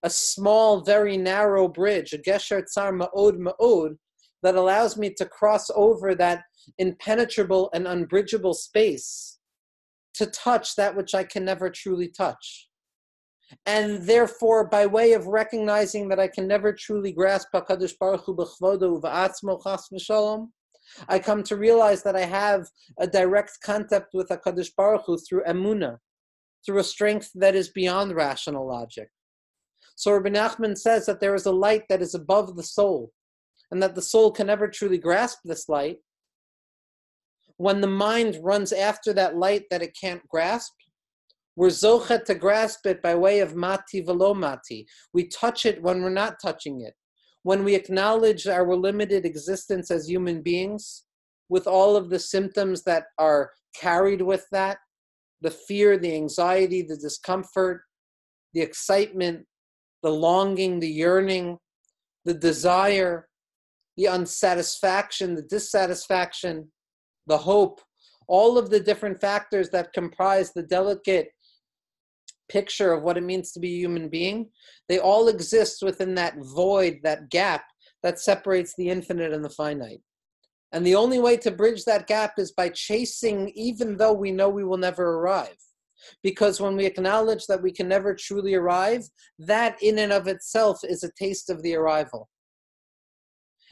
[0.03, 3.97] a small, very narrow bridge, a gesher tsar ma'od ma'od,
[4.43, 6.43] that allows me to cross over that
[6.77, 9.39] impenetrable and unbridgeable space
[10.13, 12.69] to touch that which I can never truly touch.
[13.65, 18.35] And therefore, by way of recognizing that I can never truly grasp HaKadosh Baruch Hu
[18.35, 20.49] b'chvodo v'atzmo chas v'shalom,
[21.07, 22.67] I come to realize that I have
[22.99, 25.97] a direct contact with HaKadosh Baruch Hu through emuna,
[26.65, 29.09] through a strength that is beyond rational logic.
[29.95, 33.11] So Rabbi Nachman says that there is a light that is above the soul,
[33.71, 35.97] and that the soul can never truly grasp this light,
[37.57, 40.73] when the mind runs after that light that it can't grasp,
[41.55, 44.87] we're zochet to grasp it by way of mati velo mati.
[45.13, 46.93] We touch it when we're not touching it.
[47.43, 51.03] When we acknowledge our limited existence as human beings,
[51.49, 54.77] with all of the symptoms that are carried with that
[55.41, 57.81] the fear, the anxiety, the discomfort,
[58.53, 59.45] the excitement,
[60.03, 61.57] the longing, the yearning,
[62.25, 63.28] the desire,
[63.99, 66.71] the unsatisfaction, the dissatisfaction,
[67.27, 67.81] the hope,
[68.29, 71.27] all of the different factors that comprise the delicate
[72.47, 74.49] picture of what it means to be a human being,
[74.87, 77.65] they all exist within that void, that gap
[78.01, 80.01] that separates the infinite and the finite.
[80.71, 84.47] And the only way to bridge that gap is by chasing, even though we know
[84.47, 85.57] we will never arrive.
[86.23, 89.03] Because when we acknowledge that we can never truly arrive,
[89.39, 92.29] that in and of itself is a taste of the arrival.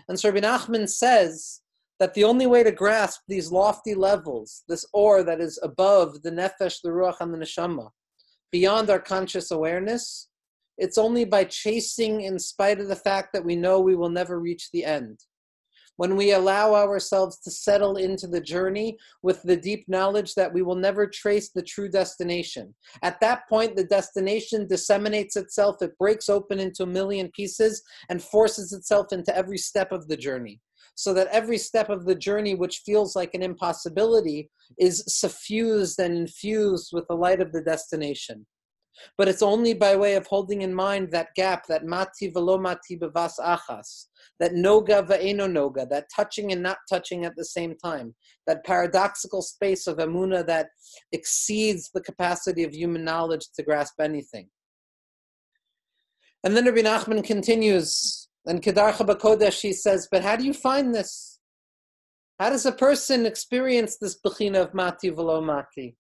[0.08, 1.62] And Sir Nachman says
[2.00, 6.32] that the only way to grasp these lofty levels, this ore that is above the
[6.32, 7.90] nefesh, the ruach, and the neshama,
[8.52, 10.30] beyond our conscious awareness,
[10.78, 14.40] it's only by chasing in spite of the fact that we know we will never
[14.40, 15.20] reach the end
[15.98, 20.62] when we allow ourselves to settle into the journey with the deep knowledge that we
[20.62, 22.74] will never trace the true destination.
[23.04, 28.22] At that point, the destination disseminates itself, it breaks open into a million pieces and
[28.24, 30.62] forces itself into every step of the journey.
[30.96, 36.16] So that every step of the journey, which feels like an impossibility, is suffused and
[36.16, 38.48] infused with the light of the destination.
[39.18, 42.98] But it's only by way of holding in mind that gap, that mati velo mati
[42.98, 44.06] bevas achas,
[44.40, 49.42] that noga ve'eno noga, that touching and not touching at the same time, that paradoxical
[49.42, 50.70] space of emuna that
[51.12, 54.50] exceeds the capacity of human knowledge to grasp anything.
[56.44, 60.94] And then Rabbi Nachman continues, and Kedarcha Bakodesh, he says, but how do you find
[60.94, 61.40] this?
[62.40, 65.98] How does a person experience this bechina of mati velo mati?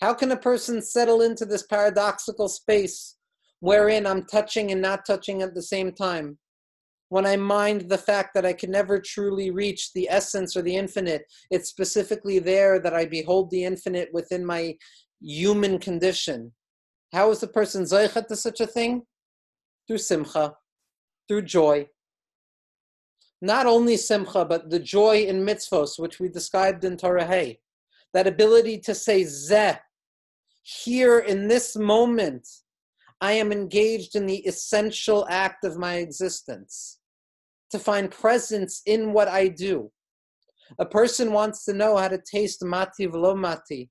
[0.00, 3.16] How can a person settle into this paradoxical space
[3.60, 6.38] wherein I'm touching and not touching at the same time?
[7.10, 10.76] When I mind the fact that I can never truly reach the essence or the
[10.76, 14.76] infinite, it's specifically there that I behold the infinite within my
[15.20, 16.52] human condition.
[17.12, 19.02] How is a person zeichet to such a thing?
[19.86, 20.54] Through simcha,
[21.28, 21.88] through joy.
[23.42, 27.58] Not only simcha, but the joy in mitzvos, which we described in Torah Hey.
[28.14, 29.78] That ability to say zeh,
[30.70, 32.46] here in this moment,
[33.20, 37.00] I am engaged in the essential act of my existence
[37.70, 39.90] to find presence in what I do.
[40.78, 43.90] A person wants to know how to taste mati mati,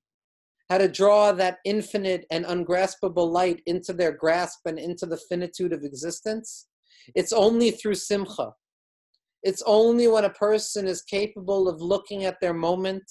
[0.70, 5.74] how to draw that infinite and ungraspable light into their grasp and into the finitude
[5.74, 6.66] of existence.
[7.14, 8.52] It's only through simcha.
[9.42, 13.04] It's only when a person is capable of looking at their moment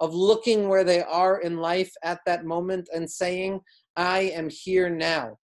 [0.00, 3.60] of looking where they are in life at that moment and saying,
[3.96, 5.38] I am here now.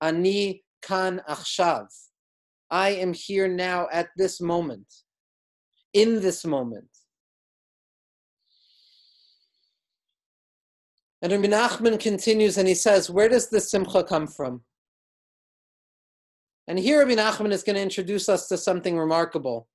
[0.00, 1.86] Ani kan achshav.
[2.70, 4.86] I am here now at this moment,
[5.94, 6.88] in this moment.
[11.22, 14.62] And Rabbi Nachman continues and he says, Where does this simcha come from?
[16.68, 19.68] And here Rabbi Nachman is going to introduce us to something remarkable.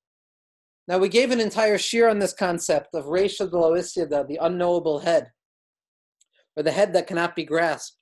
[0.91, 5.31] Now, we gave an entire shir on this concept of Resha Deloisyada, the unknowable head,
[6.57, 7.95] or the head that cannot be grasped,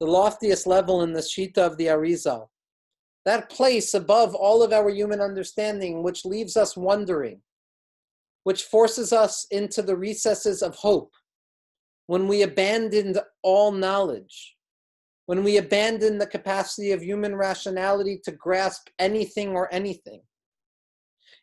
[0.00, 2.46] the loftiest level in the Shita of the Arizal.
[3.26, 7.42] That place above all of our human understanding, which leaves us wondering,
[8.44, 11.12] which forces us into the recesses of hope,
[12.06, 14.56] when we abandoned all knowledge,
[15.26, 20.22] when we abandon the capacity of human rationality to grasp anything or anything.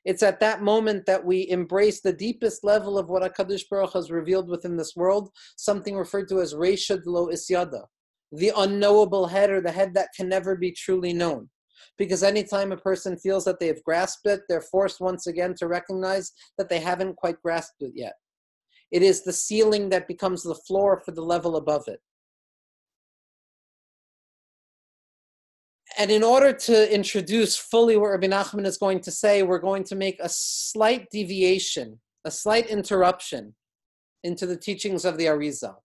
[0.04, 4.10] It's at that moment that we embrace the deepest level of what HaKadosh Baruch has
[4.10, 7.86] revealed within this world, something referred to as Reshad Lo Isyada,
[8.32, 11.50] the unknowable head or the head that can never be truly known.
[11.98, 16.32] Because anytime a person feels that they've grasped it, they're forced once again to recognize
[16.58, 18.14] that they haven't quite grasped it yet.
[18.92, 22.00] It is the ceiling that becomes the floor for the level above it.
[26.02, 29.84] And in order to introduce fully what Rabbi Nachman is going to say, we're going
[29.84, 33.54] to make a slight deviation, a slight interruption
[34.24, 35.76] into the teachings of the Arizal.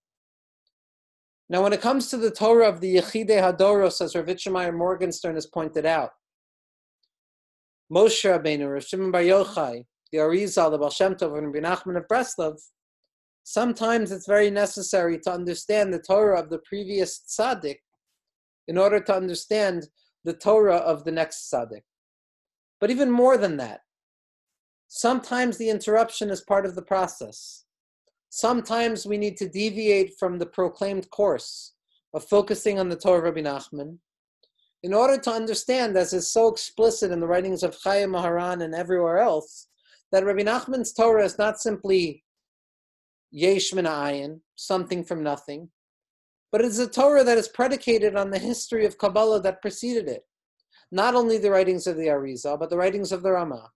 [1.50, 5.34] Now, when it comes to the Torah of the Yechide Hadoros, as Rav Itchemeyer Morgenstern
[5.34, 6.12] has pointed out,
[7.92, 11.98] Moshe Rabbeinu, Rav Shimon Bar Yochai, the Arizal, the Baal Shem Tov, and Rabbi Nachman
[11.98, 12.58] of Breslov,
[13.44, 17.80] sometimes it's very necessary to understand the Torah of the previous tzaddik
[18.66, 19.86] in order to understand
[20.26, 21.84] the Torah of the next tzaddik.
[22.80, 23.80] But even more than that,
[24.88, 27.64] sometimes the interruption is part of the process.
[28.28, 31.74] Sometimes we need to deviate from the proclaimed course
[32.12, 33.98] of focusing on the Torah of Rabbi Nachman
[34.82, 38.74] in order to understand, as is so explicit in the writings of Chayei Moharan and
[38.74, 39.68] everywhere else,
[40.10, 42.24] that Rabbi Nachman's Torah is not simply
[43.30, 45.68] yesh min ayin, something from nothing,
[46.52, 50.22] but it's a Torah that is predicated on the history of Kabbalah that preceded it.
[50.92, 53.70] Not only the writings of the Arizal, but the writings of the Rama,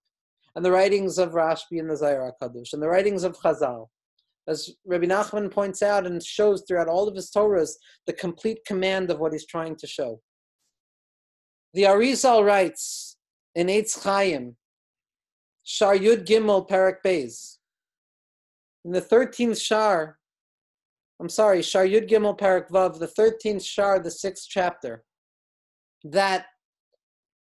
[0.55, 3.89] and the writings of Rashbi and the Zohar HaKadosh, and the writings of Chazal.
[4.49, 7.73] As Rabbi Nachman points out and shows throughout all of his Torahs,
[8.07, 10.21] the complete command of what he's trying to show.
[11.75, 13.17] The Arizal writes
[13.55, 14.57] in Eitz Chaim,
[15.63, 17.59] Shar Yud Gimel Parak Beis,
[18.85, 20.19] in the 13th Shar,
[21.21, 25.05] I'm sorry, Shar Yud Gimel Parak Vav, the 13th Shar, the sixth chapter,
[26.03, 26.47] that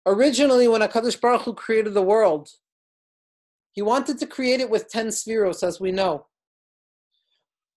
[0.07, 2.49] originally when HaKadosh Baruch Hu created the world,
[3.73, 6.25] he wanted to create it with 10 sefiros, as we know.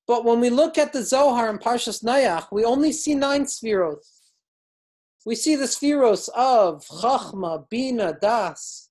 [0.07, 4.07] But when we look at the Zohar and Parshas Noach, we only see nine sefiros.
[5.27, 8.89] We see the sefiros of Chachma, Bina, Das,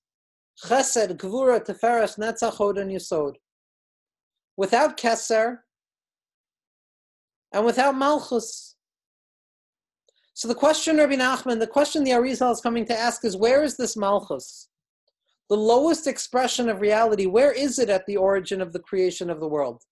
[0.64, 3.34] Chesed, Gvura, Teferes, Netzach, Hod, and Yisod.
[4.56, 5.58] Without Keser,
[7.52, 8.76] and without Malchus.
[10.34, 13.62] So the question, Rabbi Nachman, the question the Arizal is coming to ask is where
[13.62, 14.68] is this Malchus?
[15.50, 19.40] The lowest expression of reality, where is it at the origin of the creation of
[19.40, 19.82] the world?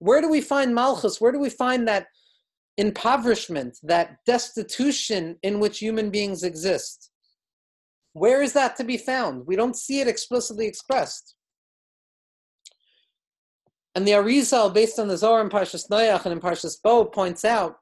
[0.00, 1.20] Where do we find Malchus?
[1.20, 2.06] Where do we find that
[2.76, 7.10] impoverishment, that destitution in which human beings exist?
[8.12, 9.46] Where is that to be found?
[9.46, 11.36] We don't see it explicitly expressed.
[13.94, 17.44] And the Arizal, based on the Zohar in Parshas Noach and in Parshas Bo, points
[17.44, 17.76] out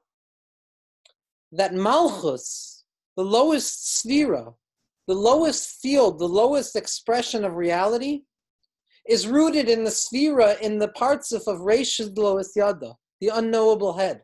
[1.51, 2.83] that Malchus,
[3.15, 4.53] the lowest sefira,
[5.07, 8.23] the lowest field, the lowest expression of reality,
[9.07, 13.97] is rooted in the sefira, in the parts of, of Reshad Lo Isyada, the unknowable
[13.97, 14.21] head.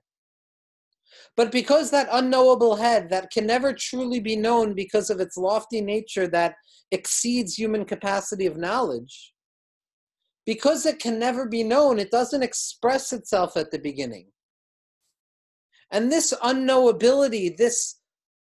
[1.35, 5.81] But because that unknowable head, that can never truly be known because of its lofty
[5.81, 6.55] nature that
[6.91, 9.32] exceeds human capacity of knowledge,
[10.45, 14.27] because it can never be known, it doesn't express itself at the beginning.
[15.91, 17.99] And this unknowability, this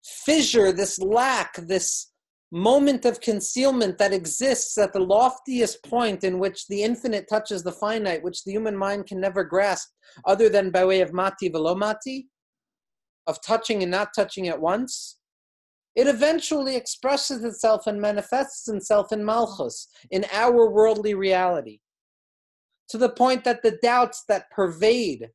[0.03, 2.11] fissure, this lack, this
[2.51, 7.71] moment of concealment that exists at the loftiest point in which the infinite touches the
[7.71, 9.89] finite, which the human mind can never grasp
[10.25, 12.25] other than by way of mati velomati,
[13.27, 15.18] of touching and not touching at once,
[15.95, 21.79] it eventually expresses itself and manifests itself in Malchus, in our worldly reality,
[22.89, 25.29] to the point that the doubts that pervade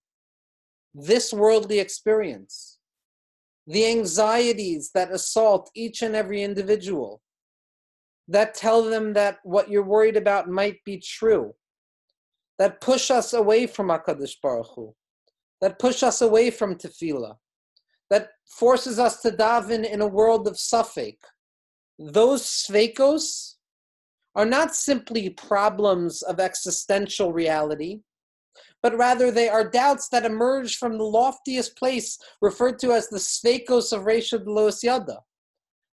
[0.94, 2.78] this worldly experience,
[3.66, 7.20] the anxieties that assault each and every individual,
[8.28, 11.54] that tell them that what you're worried about might be true,
[12.58, 14.94] that push us away from HaKadosh Baruch Hu,
[15.60, 17.36] that push us away from tefillah,
[18.10, 21.16] that forces us to daven in a world of suffix.
[21.98, 23.54] Those sfeikos
[24.34, 28.00] are not simply problems of existential reality,
[28.82, 33.18] but rather they are doubts that emerge from the loftiest place referred to as the
[33.18, 35.18] sfeikos of Reshad Lo Isyada.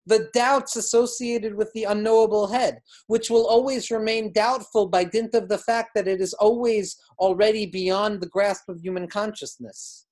[0.06, 5.48] The doubts associated with the unknowable head, which will always remain doubtful by dint of
[5.48, 10.06] the fact that it is always already beyond the grasp of human consciousness.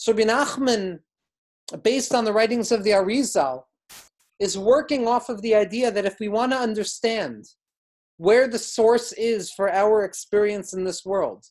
[0.00, 1.00] So Bin Achman,
[1.82, 3.64] based on the writings of the Arizal,
[4.38, 7.44] is working off of the idea that if we want to understand
[8.16, 11.44] where the source is for our experience in this world,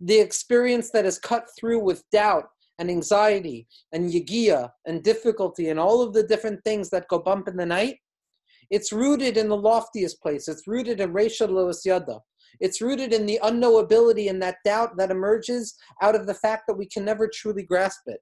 [0.00, 2.44] the experience that is cut through with doubt
[2.78, 7.48] and anxiety and yagia and difficulty and all of the different things that go bump
[7.48, 7.96] in the night,
[8.70, 10.46] it's rooted in the loftiest place.
[10.46, 11.84] It's rooted in Resha Lois.
[12.60, 16.78] It's rooted in the unknowability and that doubt that emerges out of the fact that
[16.78, 18.20] we can never truly grasp it.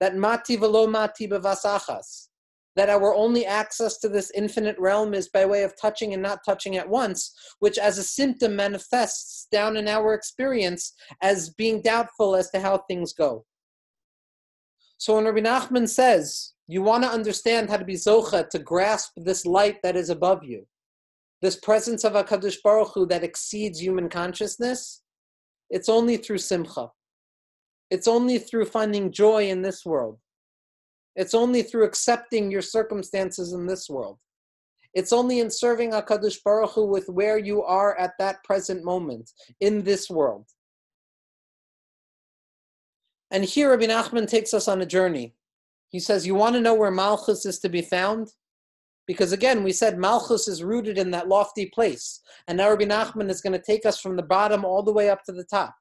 [0.00, 2.28] That mati velo mati bevasachas
[2.76, 6.38] that our only access to this infinite realm is by way of touching and not
[6.46, 12.36] touching at once, which as a symptom manifests down in our experience as being doubtful
[12.36, 13.44] as to how things go.
[14.98, 19.12] So when Rabbi Nachman says, you want to understand how to be zocha, to grasp
[19.16, 20.66] this light that is above you,
[21.42, 25.02] this presence of HaKadosh Baruch Hu that exceeds human consciousness,
[25.70, 26.88] it's only through simcha.
[27.90, 30.18] It's only through finding joy in this world.
[31.16, 34.20] It's only through accepting your circumstances in this world.
[34.94, 39.30] It's only in serving HaKadosh Baruch Hu with where you are at that present moment
[39.60, 40.46] in this world.
[43.30, 45.34] And here Rabbi Nachman takes us on a journey.
[45.90, 48.32] He says, You want to know where Malchus is to be found?
[49.10, 52.20] Because again, we said Malchus is rooted in that lofty place.
[52.46, 55.10] And now Rabbi Nachman is going to take us from the bottom all the way
[55.10, 55.74] up to the top,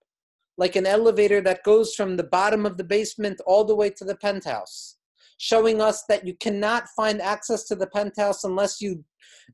[0.57, 4.03] like an elevator that goes from the bottom of the basement all the way to
[4.03, 4.95] the penthouse
[5.37, 9.05] showing us that you cannot find access to the penthouse unless you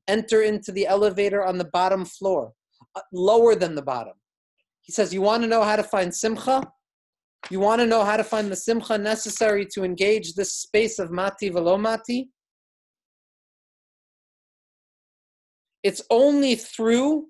[0.08, 2.54] enter into the elevator on the bottom floor,
[2.96, 4.14] uh, lower than the bottom.
[4.84, 6.64] He says, You want to know how to find simcha?
[7.50, 11.12] You want to know how to find the simcha necessary to engage this space of
[11.12, 12.30] mati velomati?
[15.86, 17.28] It's only through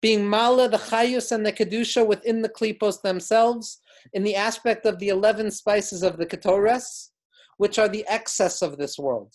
[0.00, 3.82] being mala, the chayus, and the kedusha within the klipos themselves,
[4.14, 7.10] in the aspect of the 11 spices of the ketores,
[7.58, 9.34] which are the excess of this world.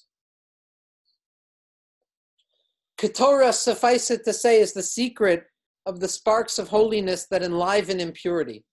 [2.99, 5.43] Ketorah, suffice it to say, is the secret
[5.85, 8.65] of the sparks of holiness that enliven impurity.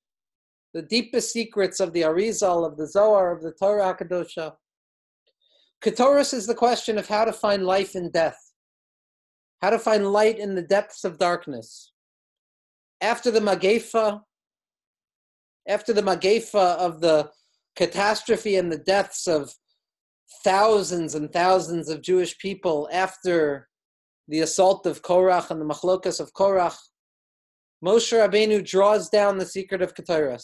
[0.73, 4.55] The deepest secrets of the Arizal, of the Zohar, of the Torah HaKadosha.
[5.85, 8.46] Ketoris is the question of how to find life in death,
[9.63, 11.93] how to find light in the depths of darkness.
[13.01, 14.23] After the Magefa,
[15.69, 17.31] after the Magefa of the
[17.75, 19.55] catastrophe and the deaths of
[20.45, 23.69] thousands and thousands of Jewish people after
[24.29, 26.77] the assault of Korach and the machlokas of Korach,
[27.85, 30.39] Moshe Rabbeinu draws down the secret of Keturah.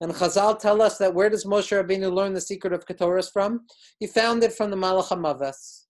[0.00, 3.66] And Chazal tell us that where does Moshe Rabbeinu learn the secret of Keturah from?
[3.98, 5.87] He found it from the Malach.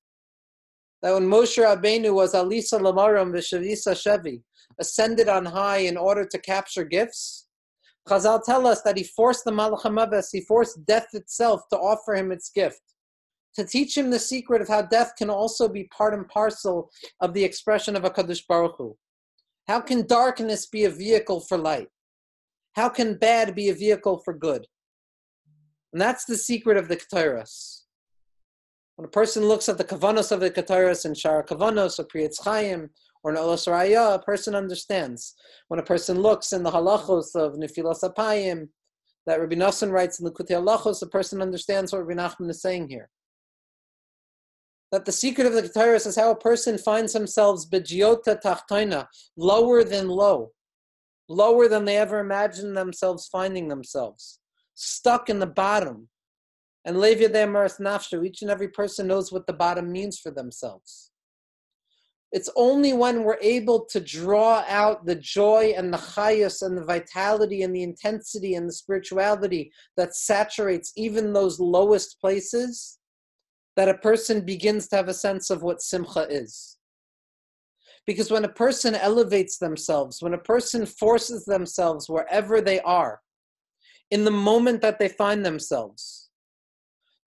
[1.03, 4.43] That when Moshe Rabbeinu was Alisa Lamaram Vishavisa Shevi,
[4.81, 7.47] ascended on high in order to capture gifts,
[8.09, 12.15] Chazal tell us that he forced the Malach HaMaves, he forced death itself to offer
[12.15, 12.81] him its gift,
[13.55, 16.91] to teach him the secret of how death can also be part and parcel
[17.21, 18.97] of the expression of HaKadosh Baruch Hu.
[19.67, 21.89] How can darkness be a vehicle for light?
[22.73, 24.67] How can bad be a vehicle for good?
[25.93, 27.83] And that's the secret of the Ketairos.
[28.99, 32.23] When a person looks at the Kavanos of the Ketairos and Shaar HaKavanos or Pri
[32.23, 32.91] Etz Chaim
[33.23, 35.37] or an Olos Raya, a person understands.
[35.69, 38.71] When a person looks in the halachos of Nefilas Apayim,
[39.25, 42.89] that Rabbi Nassan writes in Likutei Halachos, a person understands what Rabbi Nachman is saying
[42.89, 43.09] here.
[44.91, 49.85] That the secret of the Keteris is how a person finds themselves bejiota tachtoina, lower
[49.85, 50.51] than low,
[51.29, 54.41] lower than they ever imagined themselves finding themselves,
[54.75, 56.09] stuck in the bottom.
[56.85, 61.11] And Levia de Nafshu, each and every person knows what the bottom means for themselves.
[62.31, 66.85] It's only when we're able to draw out the joy and the chayas and the
[66.85, 72.99] vitality and the intensity and the spirituality that saturates even those lowest places
[73.77, 76.77] that a person begins to have a sense of what simcha is.
[78.07, 83.21] Because when a person elevates themselves, when a person forces themselves wherever they are,
[84.11, 86.28] in the moment that they find themselves,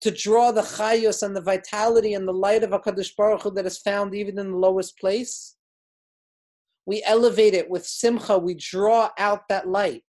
[0.02, 3.66] to draw the chayos and the vitality and the light of HaKadosh Baruch Hu that
[3.66, 5.56] is found even in the lowest place.
[6.86, 10.04] We elevate it with simcha, we draw out that light.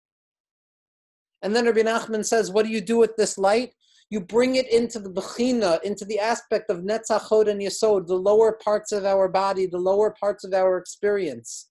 [1.43, 3.75] And then Rabbi Nachman says, What do you do with this light?
[4.11, 8.15] You bring it into the Bechina, into the aspect of Netzach Hod and Yesod, the
[8.15, 11.70] lower parts of our body, the lower parts of our experience.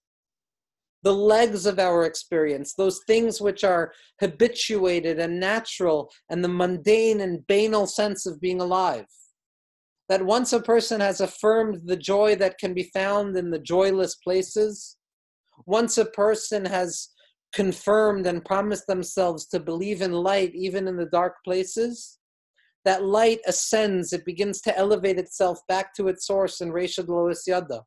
[1.02, 7.22] The legs of our experience, those things which are habituated and natural, and the mundane
[7.22, 9.06] and banal sense of being alive.
[10.08, 14.16] That once a person has affirmed the joy that can be found in the joyless
[14.16, 14.98] places,
[15.66, 17.08] once a person has
[17.54, 22.18] confirmed and promised themselves to believe in light even in the dark places,
[22.84, 27.30] that light ascends, it begins to elevate itself back to its source in Reshad Lo
[27.30, 27.82] Isyada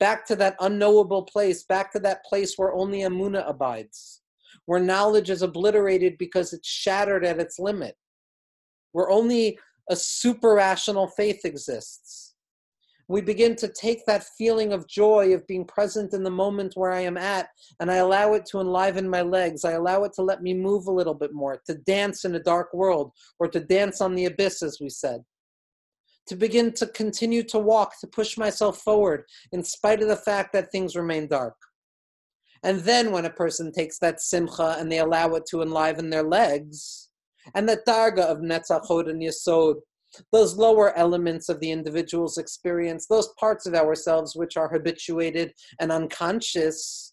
[0.00, 4.22] back to that unknowable place, back to that place where only Amuna abides,
[4.64, 7.94] where knowledge is obliterated because it's shattered at its limit,
[8.92, 9.58] where only
[9.90, 12.34] a super rational faith exists.
[13.08, 16.92] We begin to take that feeling of joy of being present in the moment where
[16.92, 17.48] I am at,
[17.80, 19.64] and I allow it to enliven my legs.
[19.64, 22.42] I allow it to let me move a little bit more, to dance in a
[22.42, 25.24] dark world, or to dance on the abyss, as we said
[26.30, 30.52] to begin to continue to walk, to push myself forward, in spite of the fact
[30.52, 31.56] that things remain dark.
[32.62, 36.22] And then when a person takes that simcha and they allow it to enliven their
[36.22, 37.08] legs,
[37.56, 39.80] and the targa of netzach hod and yesod,
[40.30, 45.90] those lower elements of the individual's experience, those parts of ourselves which are habituated and
[45.90, 47.12] unconscious,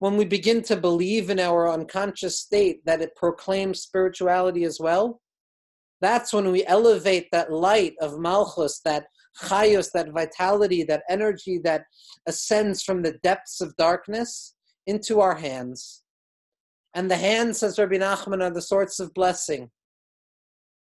[0.00, 5.20] when we begin to believe in our unconscious state that it proclaims spirituality as well,
[6.00, 9.06] that's when we elevate that light of Malchus, that
[9.42, 11.84] chayos, that vitality, that energy that
[12.26, 14.54] ascends from the depths of darkness
[14.86, 16.02] into our hands.
[16.94, 19.70] And the hands, says Rabbi Nachman, are the sorts of blessing.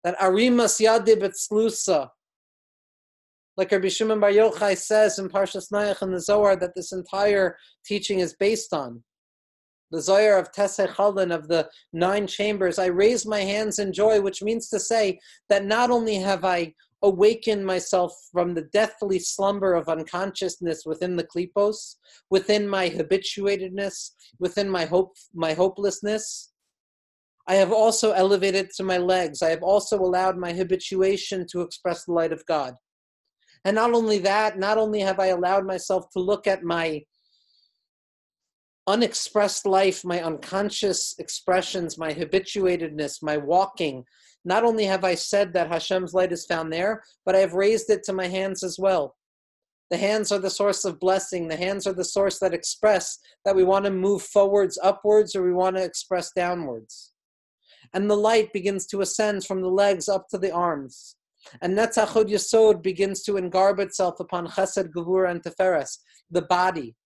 [0.04, 2.08] That arimas yadib etzlusa,
[3.56, 7.56] like Rabbi Shimon Bar Yochai says in Parshas Noach in the Zohar, that this entire
[7.84, 9.02] teaching is based on
[9.90, 14.42] the Zohar of Tesechalin of the nine chambers, I raise my hands in joy, which
[14.42, 15.18] means to say
[15.48, 21.24] that not only have I awakened myself from the deathly slumber of unconsciousness within the
[21.24, 21.96] klipos,
[22.30, 26.52] within my habituatedness, within my hope, my hopelessness.
[27.46, 29.40] I have also elevated to my legs.
[29.40, 32.74] I have also allowed my habituation to express the light of God.
[33.64, 37.02] And not only that, not only have I allowed myself to look at my
[38.86, 44.04] unexpressed life, my unconscious expressions, my habituatedness, my walking.
[44.44, 47.90] Not only have I said that Hashem's light is found there, but I have raised
[47.90, 49.16] it to my hands as well.
[49.90, 51.48] The hands are the source of blessing.
[51.48, 55.42] The hands are the source that express that we want to move forwards, upwards, or
[55.42, 57.12] we want to express downwards.
[57.92, 61.16] And the light begins to ascend from the legs up to the arms.
[61.60, 65.98] And Netzach Hod Yesod begins to engarb itself upon Chesed, Gevur, and Teferes,
[66.30, 66.96] the body,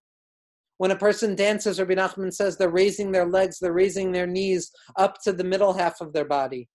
[0.81, 4.71] when a person dances, Rabbi Nachman says they're raising their legs, they're raising their knees
[4.97, 6.71] up to the middle half of their body,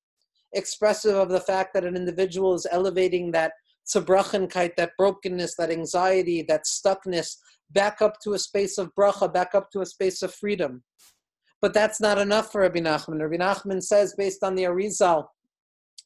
[0.53, 3.53] expressive of the fact that an individual is elevating that
[3.87, 7.37] tzabrachenkeit, that brokenness, that anxiety, that stuckness,
[7.71, 10.83] back up to a space of bracha, back up to a space of freedom.
[11.59, 13.19] But that's not enough for Rabbi Nachman.
[13.19, 15.25] Rabbi Nachman says, based on the Arizal,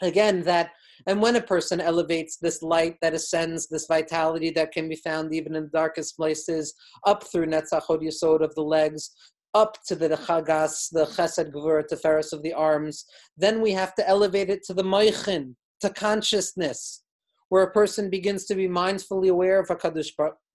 [0.01, 0.69] again, that
[1.07, 5.33] and when a person elevates this light that ascends, this vitality that can be found
[5.33, 6.73] even in the darkest places,
[7.05, 9.11] up through Netzach Hod Yisod of the legs,
[9.53, 13.05] up to the Chagas, the Chesed Gvur, Teferis of the arms,
[13.37, 17.03] then we have to elevate it to the Moichin, to consciousness,
[17.49, 20.11] where a person begins to be mindfully aware of HaKadosh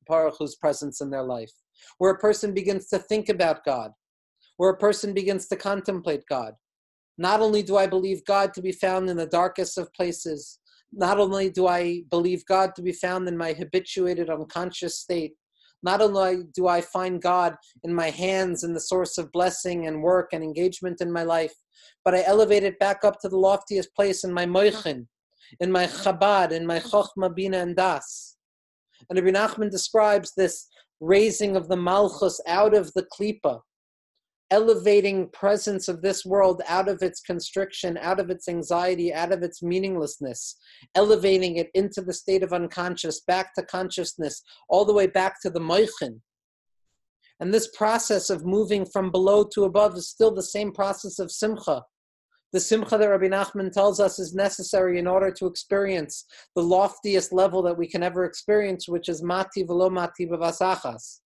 [0.07, 1.51] Baruch Hu's presence in their life,
[1.99, 3.91] where a person begins to think about God,
[4.59, 6.55] where a person begins to contemplate God,
[7.19, 10.59] not only do I believe God to be found in the darkest of places,
[10.93, 15.35] not only do I believe God to be found in my habituated unconscious state,
[15.83, 20.03] not only do I find God in my hands and the source of blessing and
[20.03, 21.55] work and engagement in my life,
[22.05, 25.07] but I elevate it back up to the loftiest place in my moichin,
[25.61, 28.37] in my chabad, in my chokhmah, bina, and das.
[29.11, 30.69] And Rabbi Nachman describes this
[31.01, 33.61] raising of the malchus out of the klipa,
[34.51, 39.43] elevating presence of this world out of its constriction, out of its anxiety, out of
[39.43, 40.57] its meaninglessness,
[40.95, 45.51] elevating it into the state of unconscious, back to consciousness, all the way back to
[45.51, 46.21] the moichin.
[47.41, 51.33] And this process of moving from below to above is still the same process of
[51.33, 51.83] simcha.
[52.53, 57.33] The simcha that Rabbi Nachman tells us is necessary in order to experience the loftiest
[57.33, 61.21] level that we can ever experience, which is mati velo mati b'vasachas,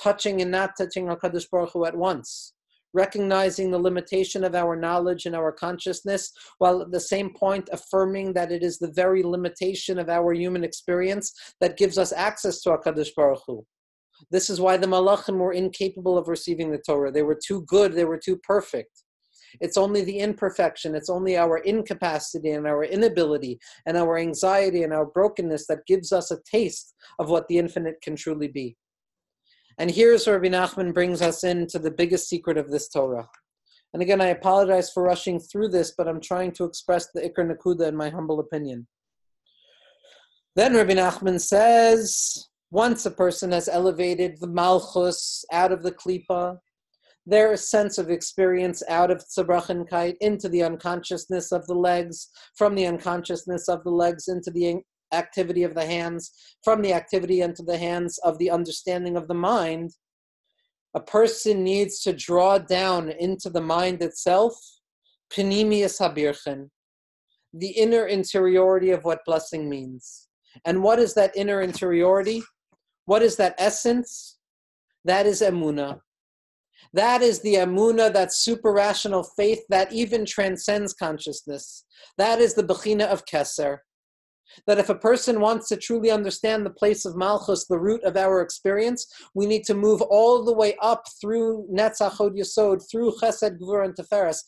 [0.00, 2.54] touching and not touching HaKadosh Baruch Hu at once
[2.94, 8.32] recognizing the limitation of our knowledge and our consciousness, while at the same point affirming
[8.32, 12.70] that it is the very limitation of our human experience that gives us access to
[12.70, 13.64] HaKadosh Baruch Hu.
[14.30, 17.10] This is why the Malachim were incapable of receiving the Torah.
[17.10, 19.02] They were too good, they were too perfect.
[19.60, 24.92] It's only the imperfection, it's only our incapacity and our inability and our anxiety and
[24.92, 28.76] our brokenness that gives us a taste of what the infinite can truly be.
[29.78, 33.28] And here's where Rabbi Nachman brings us into the biggest secret of this Torah.
[33.92, 37.50] And again, I apologize for rushing through this, but I'm trying to express the Iker
[37.50, 38.86] Nakuda in my humble opinion.
[40.56, 46.58] Then Rabbi Nachman says, once a person has elevated the Malchus out of the Klippa,
[47.26, 52.86] their sense of experience out of Tzabrachenkeit into the unconsciousness of the legs, from the
[52.86, 54.82] unconsciousness of the legs into the
[55.12, 56.32] activity of the hands,
[56.62, 59.92] from the activity into the hands of the understanding of the mind,
[60.94, 64.54] a person needs to draw down into the mind itself,
[65.32, 66.68] panemius habirchen,
[67.54, 70.28] the inner interiority of what blessing means.
[70.64, 72.42] And what is that inner interiority?
[73.06, 74.38] What is that essence?
[75.04, 76.00] That is emuna.
[76.92, 81.84] That is the emuna, that super rational faith that even transcends consciousness.
[82.18, 83.78] That is the bechina of Keser
[84.66, 88.16] that if a person wants to truly understand the place of Malchus, the root of
[88.16, 93.12] our experience, we need to move all the way up through Netzach Hod Yesod, through
[93.20, 94.38] Chesed, Gvur, and Teferes,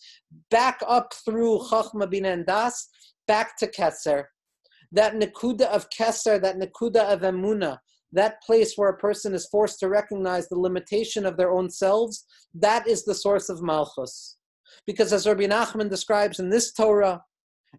[0.51, 2.89] back up through Chachma, Bina, and Das,
[3.27, 4.25] back to Keser.
[4.93, 7.79] That Nakuda of Keser, that Nakuda of Emuna,
[8.13, 12.25] that place where a person is forced to recognize the limitation of their own selves,
[12.55, 14.37] that is the source of Malchus.
[14.87, 17.23] Because as Rabbi Nachman describes in this Torah,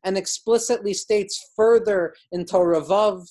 [0.03, 3.29] and explicitly states further in Torah Vav,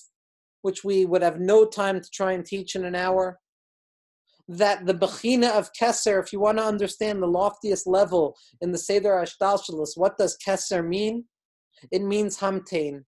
[0.61, 3.39] which we would have no time to try and teach in an hour,
[4.47, 8.77] that the Bechina of Keser, if you want to understand the loftiest level in the
[8.77, 11.25] Seder Hishtalshelus, what does Keser mean?
[11.91, 13.03] It means Hamtain.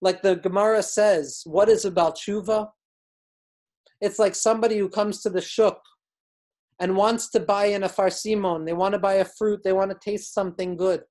[0.00, 2.68] Like the Gemara says, what is about Shuva?
[4.00, 5.80] It's like somebody who comes to the Shuk
[6.80, 8.66] and wants to buy in a farsimon.
[8.66, 9.62] They want to buy a fruit.
[9.62, 11.02] They want to taste something good.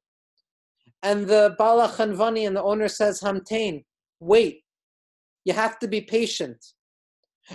[1.04, 3.84] And the Bala Khanvani and the owner says, Hamtain,
[4.20, 4.62] wait.
[5.44, 6.66] You have to be patient.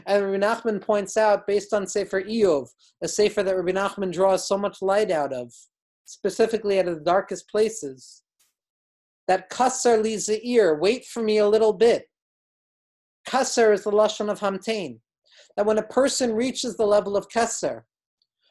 [0.07, 2.69] And Rabbi Nachman points out, based on Sefer Iyov,
[3.03, 5.51] a Sefer that Rabbi Nachman draws so much light out of,
[6.05, 8.23] specifically out of the darkest places,
[9.29, 9.51] that
[10.03, 12.05] leads the ear, wait for me a little bit.
[13.27, 15.01] Kassar is the Lashon of Hamtain.
[15.57, 17.83] That when a person reaches the level of Kassar,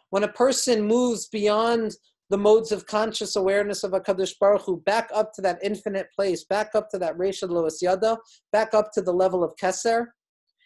[0.10, 1.94] when a person moves beyond
[2.30, 6.44] the modes of conscious awareness of HaKadosh Baruch Hu back up to that infinite place,
[6.44, 8.18] back up to that Reshad Lo Isyada,
[8.52, 10.08] back up to the level of Keser.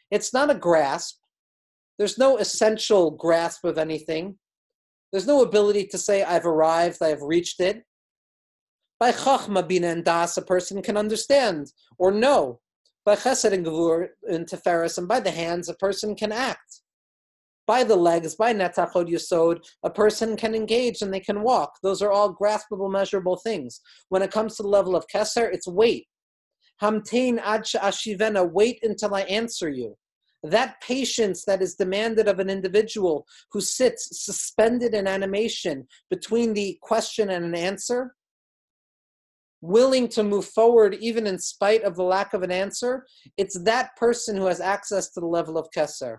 [0.09, 1.17] It's not a grasp.
[1.99, 4.37] There's no essential grasp of anything.
[5.11, 7.83] There's no ability to say, I've arrived, I've reached it.
[8.99, 12.59] By Chachma, Bina, and Das, a person can understand or know.
[13.05, 16.81] By Chesed and Gevur and Teferis, and by the hands, a person can act
[17.67, 21.73] by the legs, by netzach hod yisod, a person can engage and they can walk.
[21.83, 23.81] Those are all graspable, measurable things.
[24.09, 26.07] When it comes to the level of keser, it's wait.
[26.81, 29.95] Hamtein ad ashivena, wait until I answer you.
[30.43, 36.79] That patience that is demanded of an individual who sits suspended in animation between the
[36.81, 38.15] question and an answer,
[39.61, 43.05] willing to move forward even in spite of the lack of an answer,
[43.37, 46.17] it's that person who has access to the level of Keser.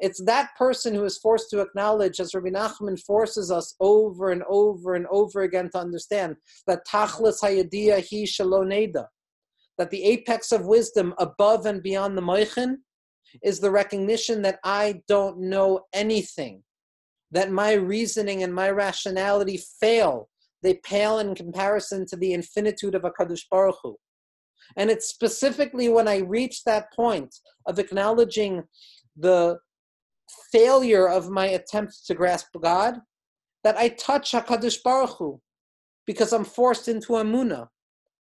[0.00, 4.42] It's that person who is forced to acknowledge, as Rabbi Nachman forces us over and
[4.48, 6.36] over and over again to understand,
[6.66, 9.06] that tachlis hayadiyah hi shaloneda,
[9.78, 12.76] that the apex of wisdom above and beyond the moichin
[13.42, 16.62] is the recognition that I don't know anything,
[17.30, 20.28] that my reasoning and my rationality fail.
[20.62, 23.96] They pale in comparison to the infinitude of HaKadosh Baruch Hu.
[24.76, 27.34] And it's specifically when I reach that point
[27.66, 28.64] of acknowledging
[29.16, 29.58] the
[30.52, 33.00] failure of my attempt to grasp God
[33.64, 35.40] that I touch HaKadosh Baruch Hu
[36.06, 37.68] because I'm forced into Amuna.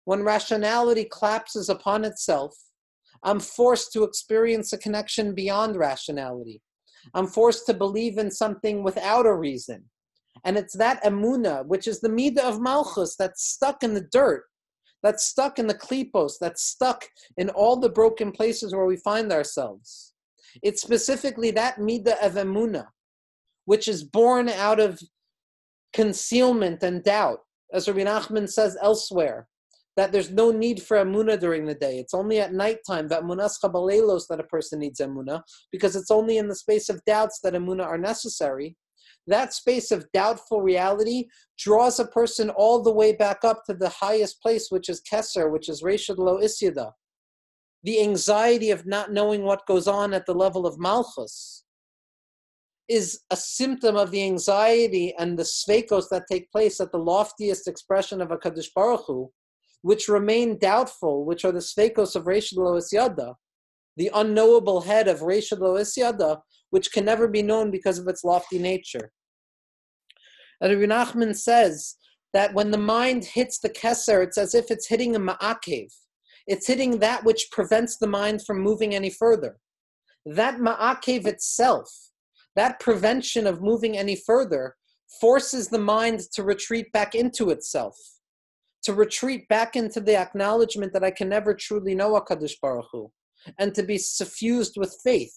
[0.06, 2.56] When rationality collapses upon itself,
[3.24, 6.62] I'm forced to experience a connection beyond rationality.
[7.14, 9.86] I'm forced to believe in something without a reason.
[10.44, 14.44] And it's that emuna, which is the midah of malchus, that's stuck in the dirt,
[15.04, 17.06] that's stuck in the klipos, that's stuck
[17.38, 20.14] in all the broken places where we find ourselves.
[20.62, 22.88] It's specifically that midah of emuna,
[23.66, 25.02] which is born out of
[25.94, 27.40] concealment and doubt,
[27.74, 29.48] as Rabbi Nachman says elsewhere,
[29.98, 32.00] that there's no need for emuna during the day.
[32.00, 35.42] It's only at nighttime that munas chabalelos that a person needs emuna,
[35.72, 38.78] because it's only in the space of doubts that emuna are necessary.
[39.28, 41.28] That space of doubtful reality
[41.58, 45.52] draws a person all the way back up to the highest place, which is Keser,
[45.52, 46.92] which is Reshad Lo Isyada,
[47.84, 51.64] the anxiety of not knowing what goes on at the level of Malchus
[52.88, 57.68] is a symptom of the anxiety and the sfeikos that take place at the loftiest
[57.68, 59.32] expression of HaKadosh Baruch Hu,
[59.82, 63.36] which remain doubtful, which are the sfeikos of Reshad Lo Isyada,
[63.98, 68.24] the unknowable head of Reshad Lo Isyada, which can never be known because of its
[68.24, 69.12] lofty nature.
[70.62, 71.96] Rabbi Nachman says
[72.34, 75.92] that when the mind hits the keser, it's as if it's hitting a ma'akev.
[76.48, 79.58] It's hitting that which prevents the mind from moving any further.
[80.26, 81.90] That ma'akev itself,
[82.56, 84.76] that prevention of moving any further,
[85.20, 87.98] forces the mind to retreat back into itself,
[88.84, 93.12] to retreat back into the acknowledgement that I can never truly know HaKadosh Baruch Hu,
[93.60, 95.36] and to be suffused with faith.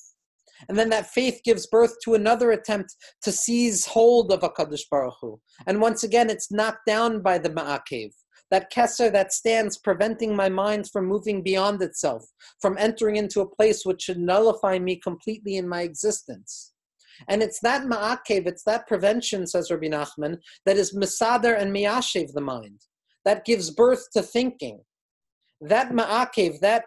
[0.68, 5.14] And then that faith gives birth to another attempt to seize hold of HaKadosh Baruch
[5.20, 5.40] Hu.
[5.66, 8.12] And once again, it's knocked down by the Ma'akev.
[8.50, 12.24] That keser that stands preventing my mind from moving beyond itself,
[12.60, 16.72] from entering into a place which should nullify me completely in my existence.
[17.28, 22.32] And it's that ma'akev, it's that prevention, says Rabbi Nachman, that is misader and miyashev
[22.32, 22.80] the mind,
[23.24, 24.80] that gives birth to thinking.
[25.60, 26.84] That ma'akev, that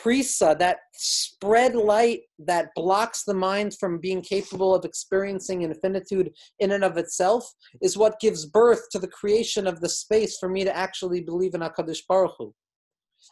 [0.00, 6.72] prisa, that spread light that blocks the mind from being capable of experiencing infinitude in
[6.72, 7.44] and of itself,
[7.80, 11.54] is what gives birth to the creation of the space for me to actually believe
[11.54, 12.54] in HaKadosh Baruch Hu.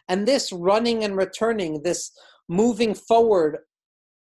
[0.08, 2.10] And this running and returning, this
[2.48, 3.58] moving forward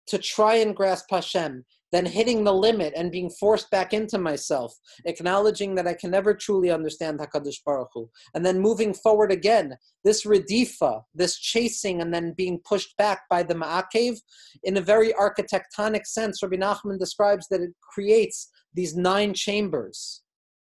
[0.07, 4.75] to try and grasp Hashem, then hitting the limit and being forced back into myself,
[5.05, 9.77] acknowledging that I can never truly understand Hakadosh Baruch Hu, and then moving forward again,
[10.05, 14.19] this redifa, this chasing, and then being pushed back by the Ma'akev,
[14.63, 20.23] in a very architectonic sense, Rabbi Nachman describes that it creates these nine chambers.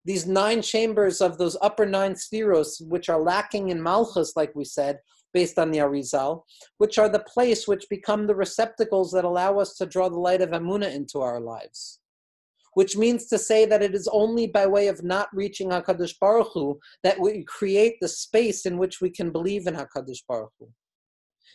[0.05, 4.63] These nine chambers of those upper nine sefiros, which are lacking in Malchus, like we
[4.63, 4.99] said,
[5.38, 6.42] based on the Arizal,
[6.80, 10.42] which are the place which become the receptacles that allow us to draw the light
[10.42, 12.00] of Amuna into our lives.
[12.74, 16.52] Which means to say that it is only by way of not reaching Hakadosh Baruch
[16.56, 20.70] Hu that we create the space in which we can believe in Hakadosh Baruch Hu.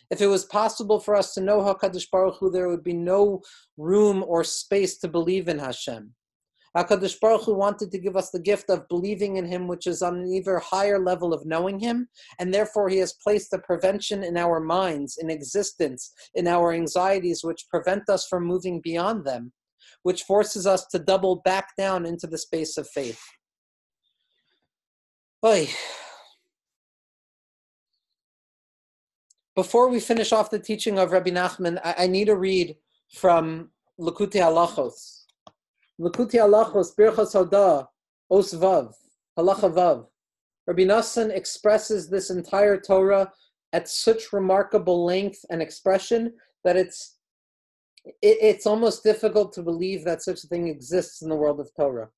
[0.09, 3.41] If it was possible for us to know Hakadosh Baruch Hu, there would be no
[3.75, 6.13] room or space to believe in Hashem.
[6.75, 10.01] HaKadosh Baruch Hu wanted to give us the gift of believing in Him, which is
[10.01, 12.07] on an even higher level of knowing Him,
[12.39, 17.43] and therefore He has placed a prevention in our minds, in existence, in our anxieties,
[17.43, 19.53] which prevent us from moving beyond them,
[20.01, 23.21] which forces us to double back down into the space of faith.
[25.45, 25.69] Oy.
[29.55, 32.77] Before we finish off the teaching of Rabbi Nachman, I, I need to read
[33.13, 33.69] from
[33.99, 35.22] Likutei Halachos.
[36.03, 37.87] Likutei Halachos Birchas Hoda
[38.29, 38.91] Os Vav
[39.39, 40.05] Halacha Vav.
[40.67, 43.31] Rabbi Nassan expresses this entire Torah
[43.71, 46.33] at such remarkable length and expression
[46.65, 47.17] that it's
[48.05, 51.69] it, it's almost difficult to believe that such a thing exists in the world of
[51.73, 52.09] Torah.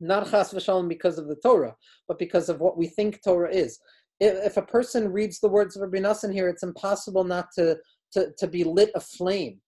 [0.00, 1.76] Not chas v'shalom because of the Torah,
[2.08, 3.78] but because of what we think Torah is.
[4.18, 7.76] If, if a person reads the words of Rabbi Nassan here, it's impossible not to,
[8.14, 9.60] to, to be lit aflame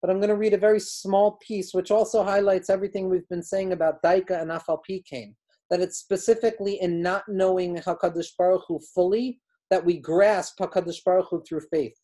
[0.00, 3.42] but I'm going to read a very small piece which also highlights everything we've been
[3.42, 5.34] saying about Daika and Afal Pikain.
[5.70, 9.40] That it's specifically in not knowing Hakadosh Baruch Hu fully
[9.70, 11.96] that we grasp Hakadosh Baruch Hu through faith.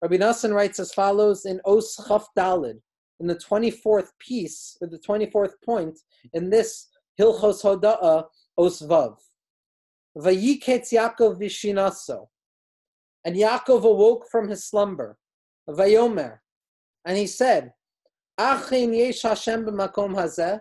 [0.00, 2.78] Rabbi Nassan writes as follows in Os Chaf Dalid,
[3.20, 5.98] in the 24th piece, or the 24th point,
[6.32, 6.86] in this
[7.20, 8.24] Hilchos Hoda'a
[8.56, 9.16] Os Vav.
[10.16, 12.28] Vayiketz Yaakov Vishinaso.
[13.24, 15.18] And Yaakov awoke from his slumber.
[15.68, 16.38] Vayomer
[17.08, 17.72] and he said,
[18.38, 20.60] yesh Hashem b'makom hazeh.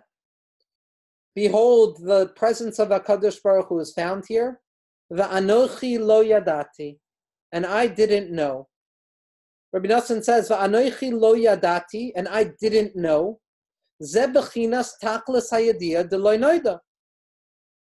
[1.36, 4.62] Behold, the presence of HaKadosh Baruch Hu is found here.
[5.12, 6.98] Va'anochi lo yadati.
[7.52, 8.70] And I didn't know.
[9.74, 12.14] Rabbi Nassan says, Va'anochi lo yadati.
[12.16, 13.42] And I didn't know.
[14.02, 16.80] Ze bechinas taklas de noida.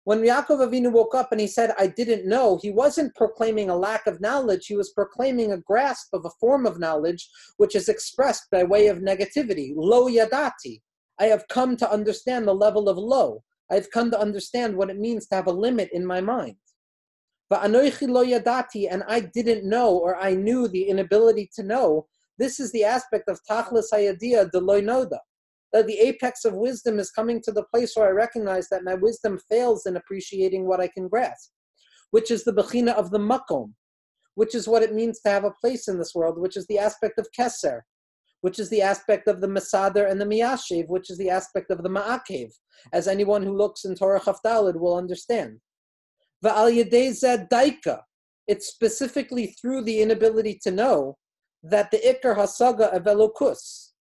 [0.05, 3.77] When Yaakov Avinu woke up and he said, I didn't know, he wasn't proclaiming a
[3.77, 7.29] lack of knowledge, he was proclaiming a grasp of a form of knowledge
[7.59, 9.73] which is expressed by way of negativity.
[9.77, 10.81] Lo yadati.
[11.21, 13.45] I have come to understand the level of lo.
[13.71, 16.57] I've come to understand what it means to have a limit in my mind.
[17.53, 22.07] Va'anoichi lo yadati, and I didn't know, or I knew the inability to know.
[22.39, 25.19] This is the aspect of tachlis hayadiyah de noda
[25.73, 28.95] that the apex of wisdom is coming to the place where I recognize that my
[28.95, 31.51] wisdom fails in appreciating what I can grasp,
[32.11, 33.73] which is the bechina of the makom,
[34.35, 36.79] which is what it means to have a place in this world, which is the
[36.79, 37.81] aspect of keser,
[38.43, 41.83] which is the aspect of the masader and the miyashiv, which is the aspect of
[41.83, 42.51] the ma'akev,
[42.93, 45.59] as anyone who looks in Torah Chaf Dalid will understand.
[46.45, 48.01] Va'al yedei daika,
[48.49, 51.17] it's specifically through the inability to know
[51.63, 53.92] that the ikar hasaga of elokus,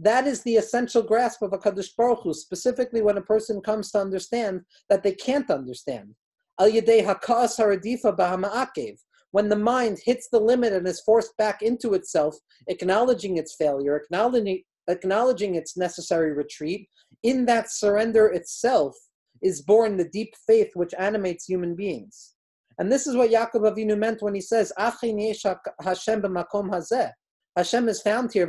[0.00, 4.00] that is the essential grasp of HaKadosh Baruch Hu, specifically when a person comes to
[4.00, 6.14] understand that they can't understand.
[6.58, 8.98] Al Yadei Hakas Haradifa Bahama'akev.
[9.32, 12.34] When the mind hits the limit and is forced back into itself,
[12.66, 16.88] acknowledging its failure, acknowledging, acknowledging its necessary retreat,
[17.22, 18.96] in that surrender itself
[19.42, 22.34] is born the deep faith which animates human beings.
[22.78, 25.18] And this is what Yaakov Avinu meant when he says, Hashem.
[27.56, 28.48] Hashem is found here.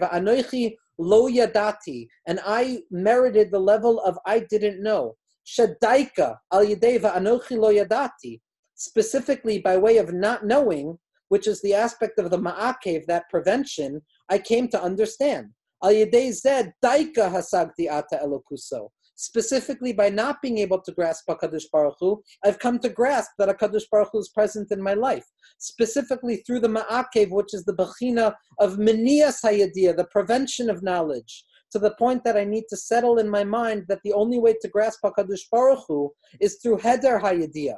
[0.97, 2.07] Lo yadati.
[2.27, 5.15] And I merited the level of I didn't know.
[5.45, 8.39] Shadaika al yadeva anochi lo yadati.
[8.75, 10.97] Specifically by way of not knowing,
[11.29, 15.47] which is the aspect of the ma'akev, that prevention, I came to understand.
[15.83, 21.65] Al yadei zed daika hasagti ata elokuso specifically by not being able to grasp HaKadosh
[21.71, 25.25] Baruch Hu, I've come to grasp that HaKadosh Baruch Hu is present in my life,
[25.59, 31.45] specifically through the Ma'akev, which is the Bechina of Menias Hayadia, the prevention of knowledge,
[31.71, 34.55] to the point that I need to settle in my mind that the only way
[34.61, 37.75] to grasp HaKadosh Baruch Hu is through Heder Hayadia.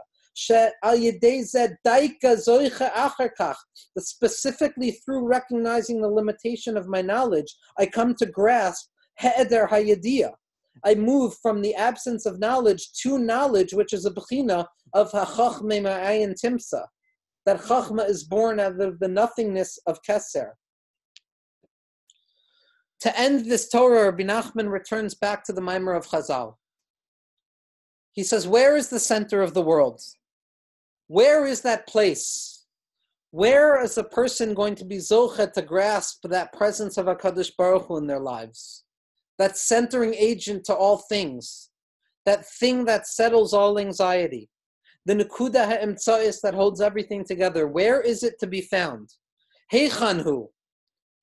[3.99, 8.87] Specifically through recognizing the limitation of my knowledge, I come to grasp
[9.19, 10.33] Heder Hayadiyah
[10.85, 15.81] I move from the absence of knowledge to knowledge, which is a bechina of hachachme
[15.81, 16.85] ma'ayin timsa.
[17.45, 20.51] That chachma is born out of the nothingness of keser.
[23.01, 26.55] To end this Torah, Rabbi Nachman returns back to the mimer of Chazal.
[28.13, 30.01] He says, Where is the center of the world?
[31.07, 32.65] Where is that place?
[33.31, 37.87] Where is a person going to be zochet to grasp that presence of HaKadosh Baruch
[37.87, 38.82] Hu in their lives?
[39.39, 41.69] That centering agent to all things,
[42.25, 44.49] that thing that settles all anxiety,
[45.05, 47.67] the Nakuda Ha'emtsa'is that holds everything together.
[47.67, 49.09] Where is it to be found?
[49.71, 50.47] Heichanhu,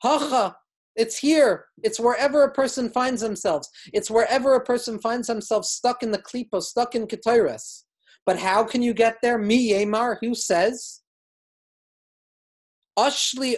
[0.03, 0.57] Hacha,
[0.97, 1.67] it's here.
[1.83, 3.69] It's wherever a person finds themselves.
[3.93, 7.85] It's wherever a person finds themselves stuck in the klipo, stuck in ketores.
[8.27, 9.39] But how can you get there?
[9.39, 11.01] Mi Yemar, who says?
[12.99, 13.57] Ashli,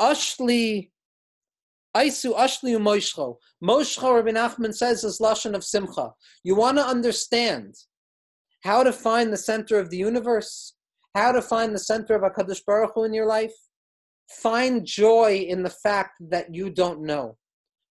[0.00, 0.90] Ashli
[1.96, 3.36] Aisu Ashliu Moishcho.
[3.62, 6.12] Moshcho, Rabbi Nachman says, is Lashon of Simcha.
[6.44, 7.74] You want to understand
[8.62, 10.74] how to find the center of the universe,
[11.14, 13.54] how to find the center of HaKadosh Baruch Hu in your life?
[14.30, 17.36] Find joy in the fact that you don't know.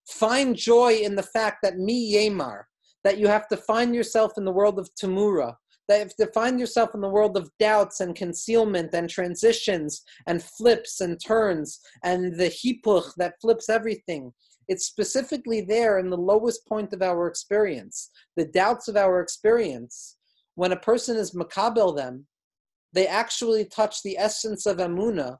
[0.07, 2.63] Find joy in the fact that mi yemar,
[3.03, 5.55] that you have to find yourself in the world of Tamura,
[5.89, 10.41] that if you find yourself in the world of doubts and concealment and transitions and
[10.41, 14.31] flips and turns and the hipuch that flips everything,
[14.67, 20.15] it's specifically there in the lowest point of our experience, the doubts of our experience.
[20.53, 22.27] When a person is makabel them,
[22.93, 25.37] they actually touch the essence of emuna,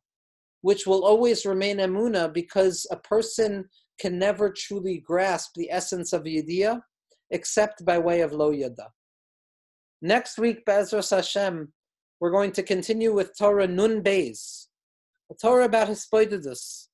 [0.61, 3.65] which will always remain emuna because a person
[3.99, 6.81] can never truly grasp the essence of yediyah
[7.29, 8.87] except by way of lo yada.
[10.01, 11.73] Next week, Bezras Hashem,
[12.21, 14.67] we're going to continue with Torah Nun Beis,
[15.29, 16.87] a Torah about Hisbodedus,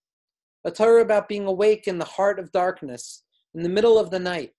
[0.64, 4.18] a Torah about being awake in the heart of darkness, in the middle of the
[4.18, 4.54] night,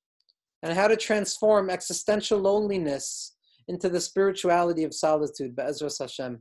[0.63, 3.35] and how to transform existential loneliness
[3.67, 6.41] into the spirituality of solitude, Bezras Hashem.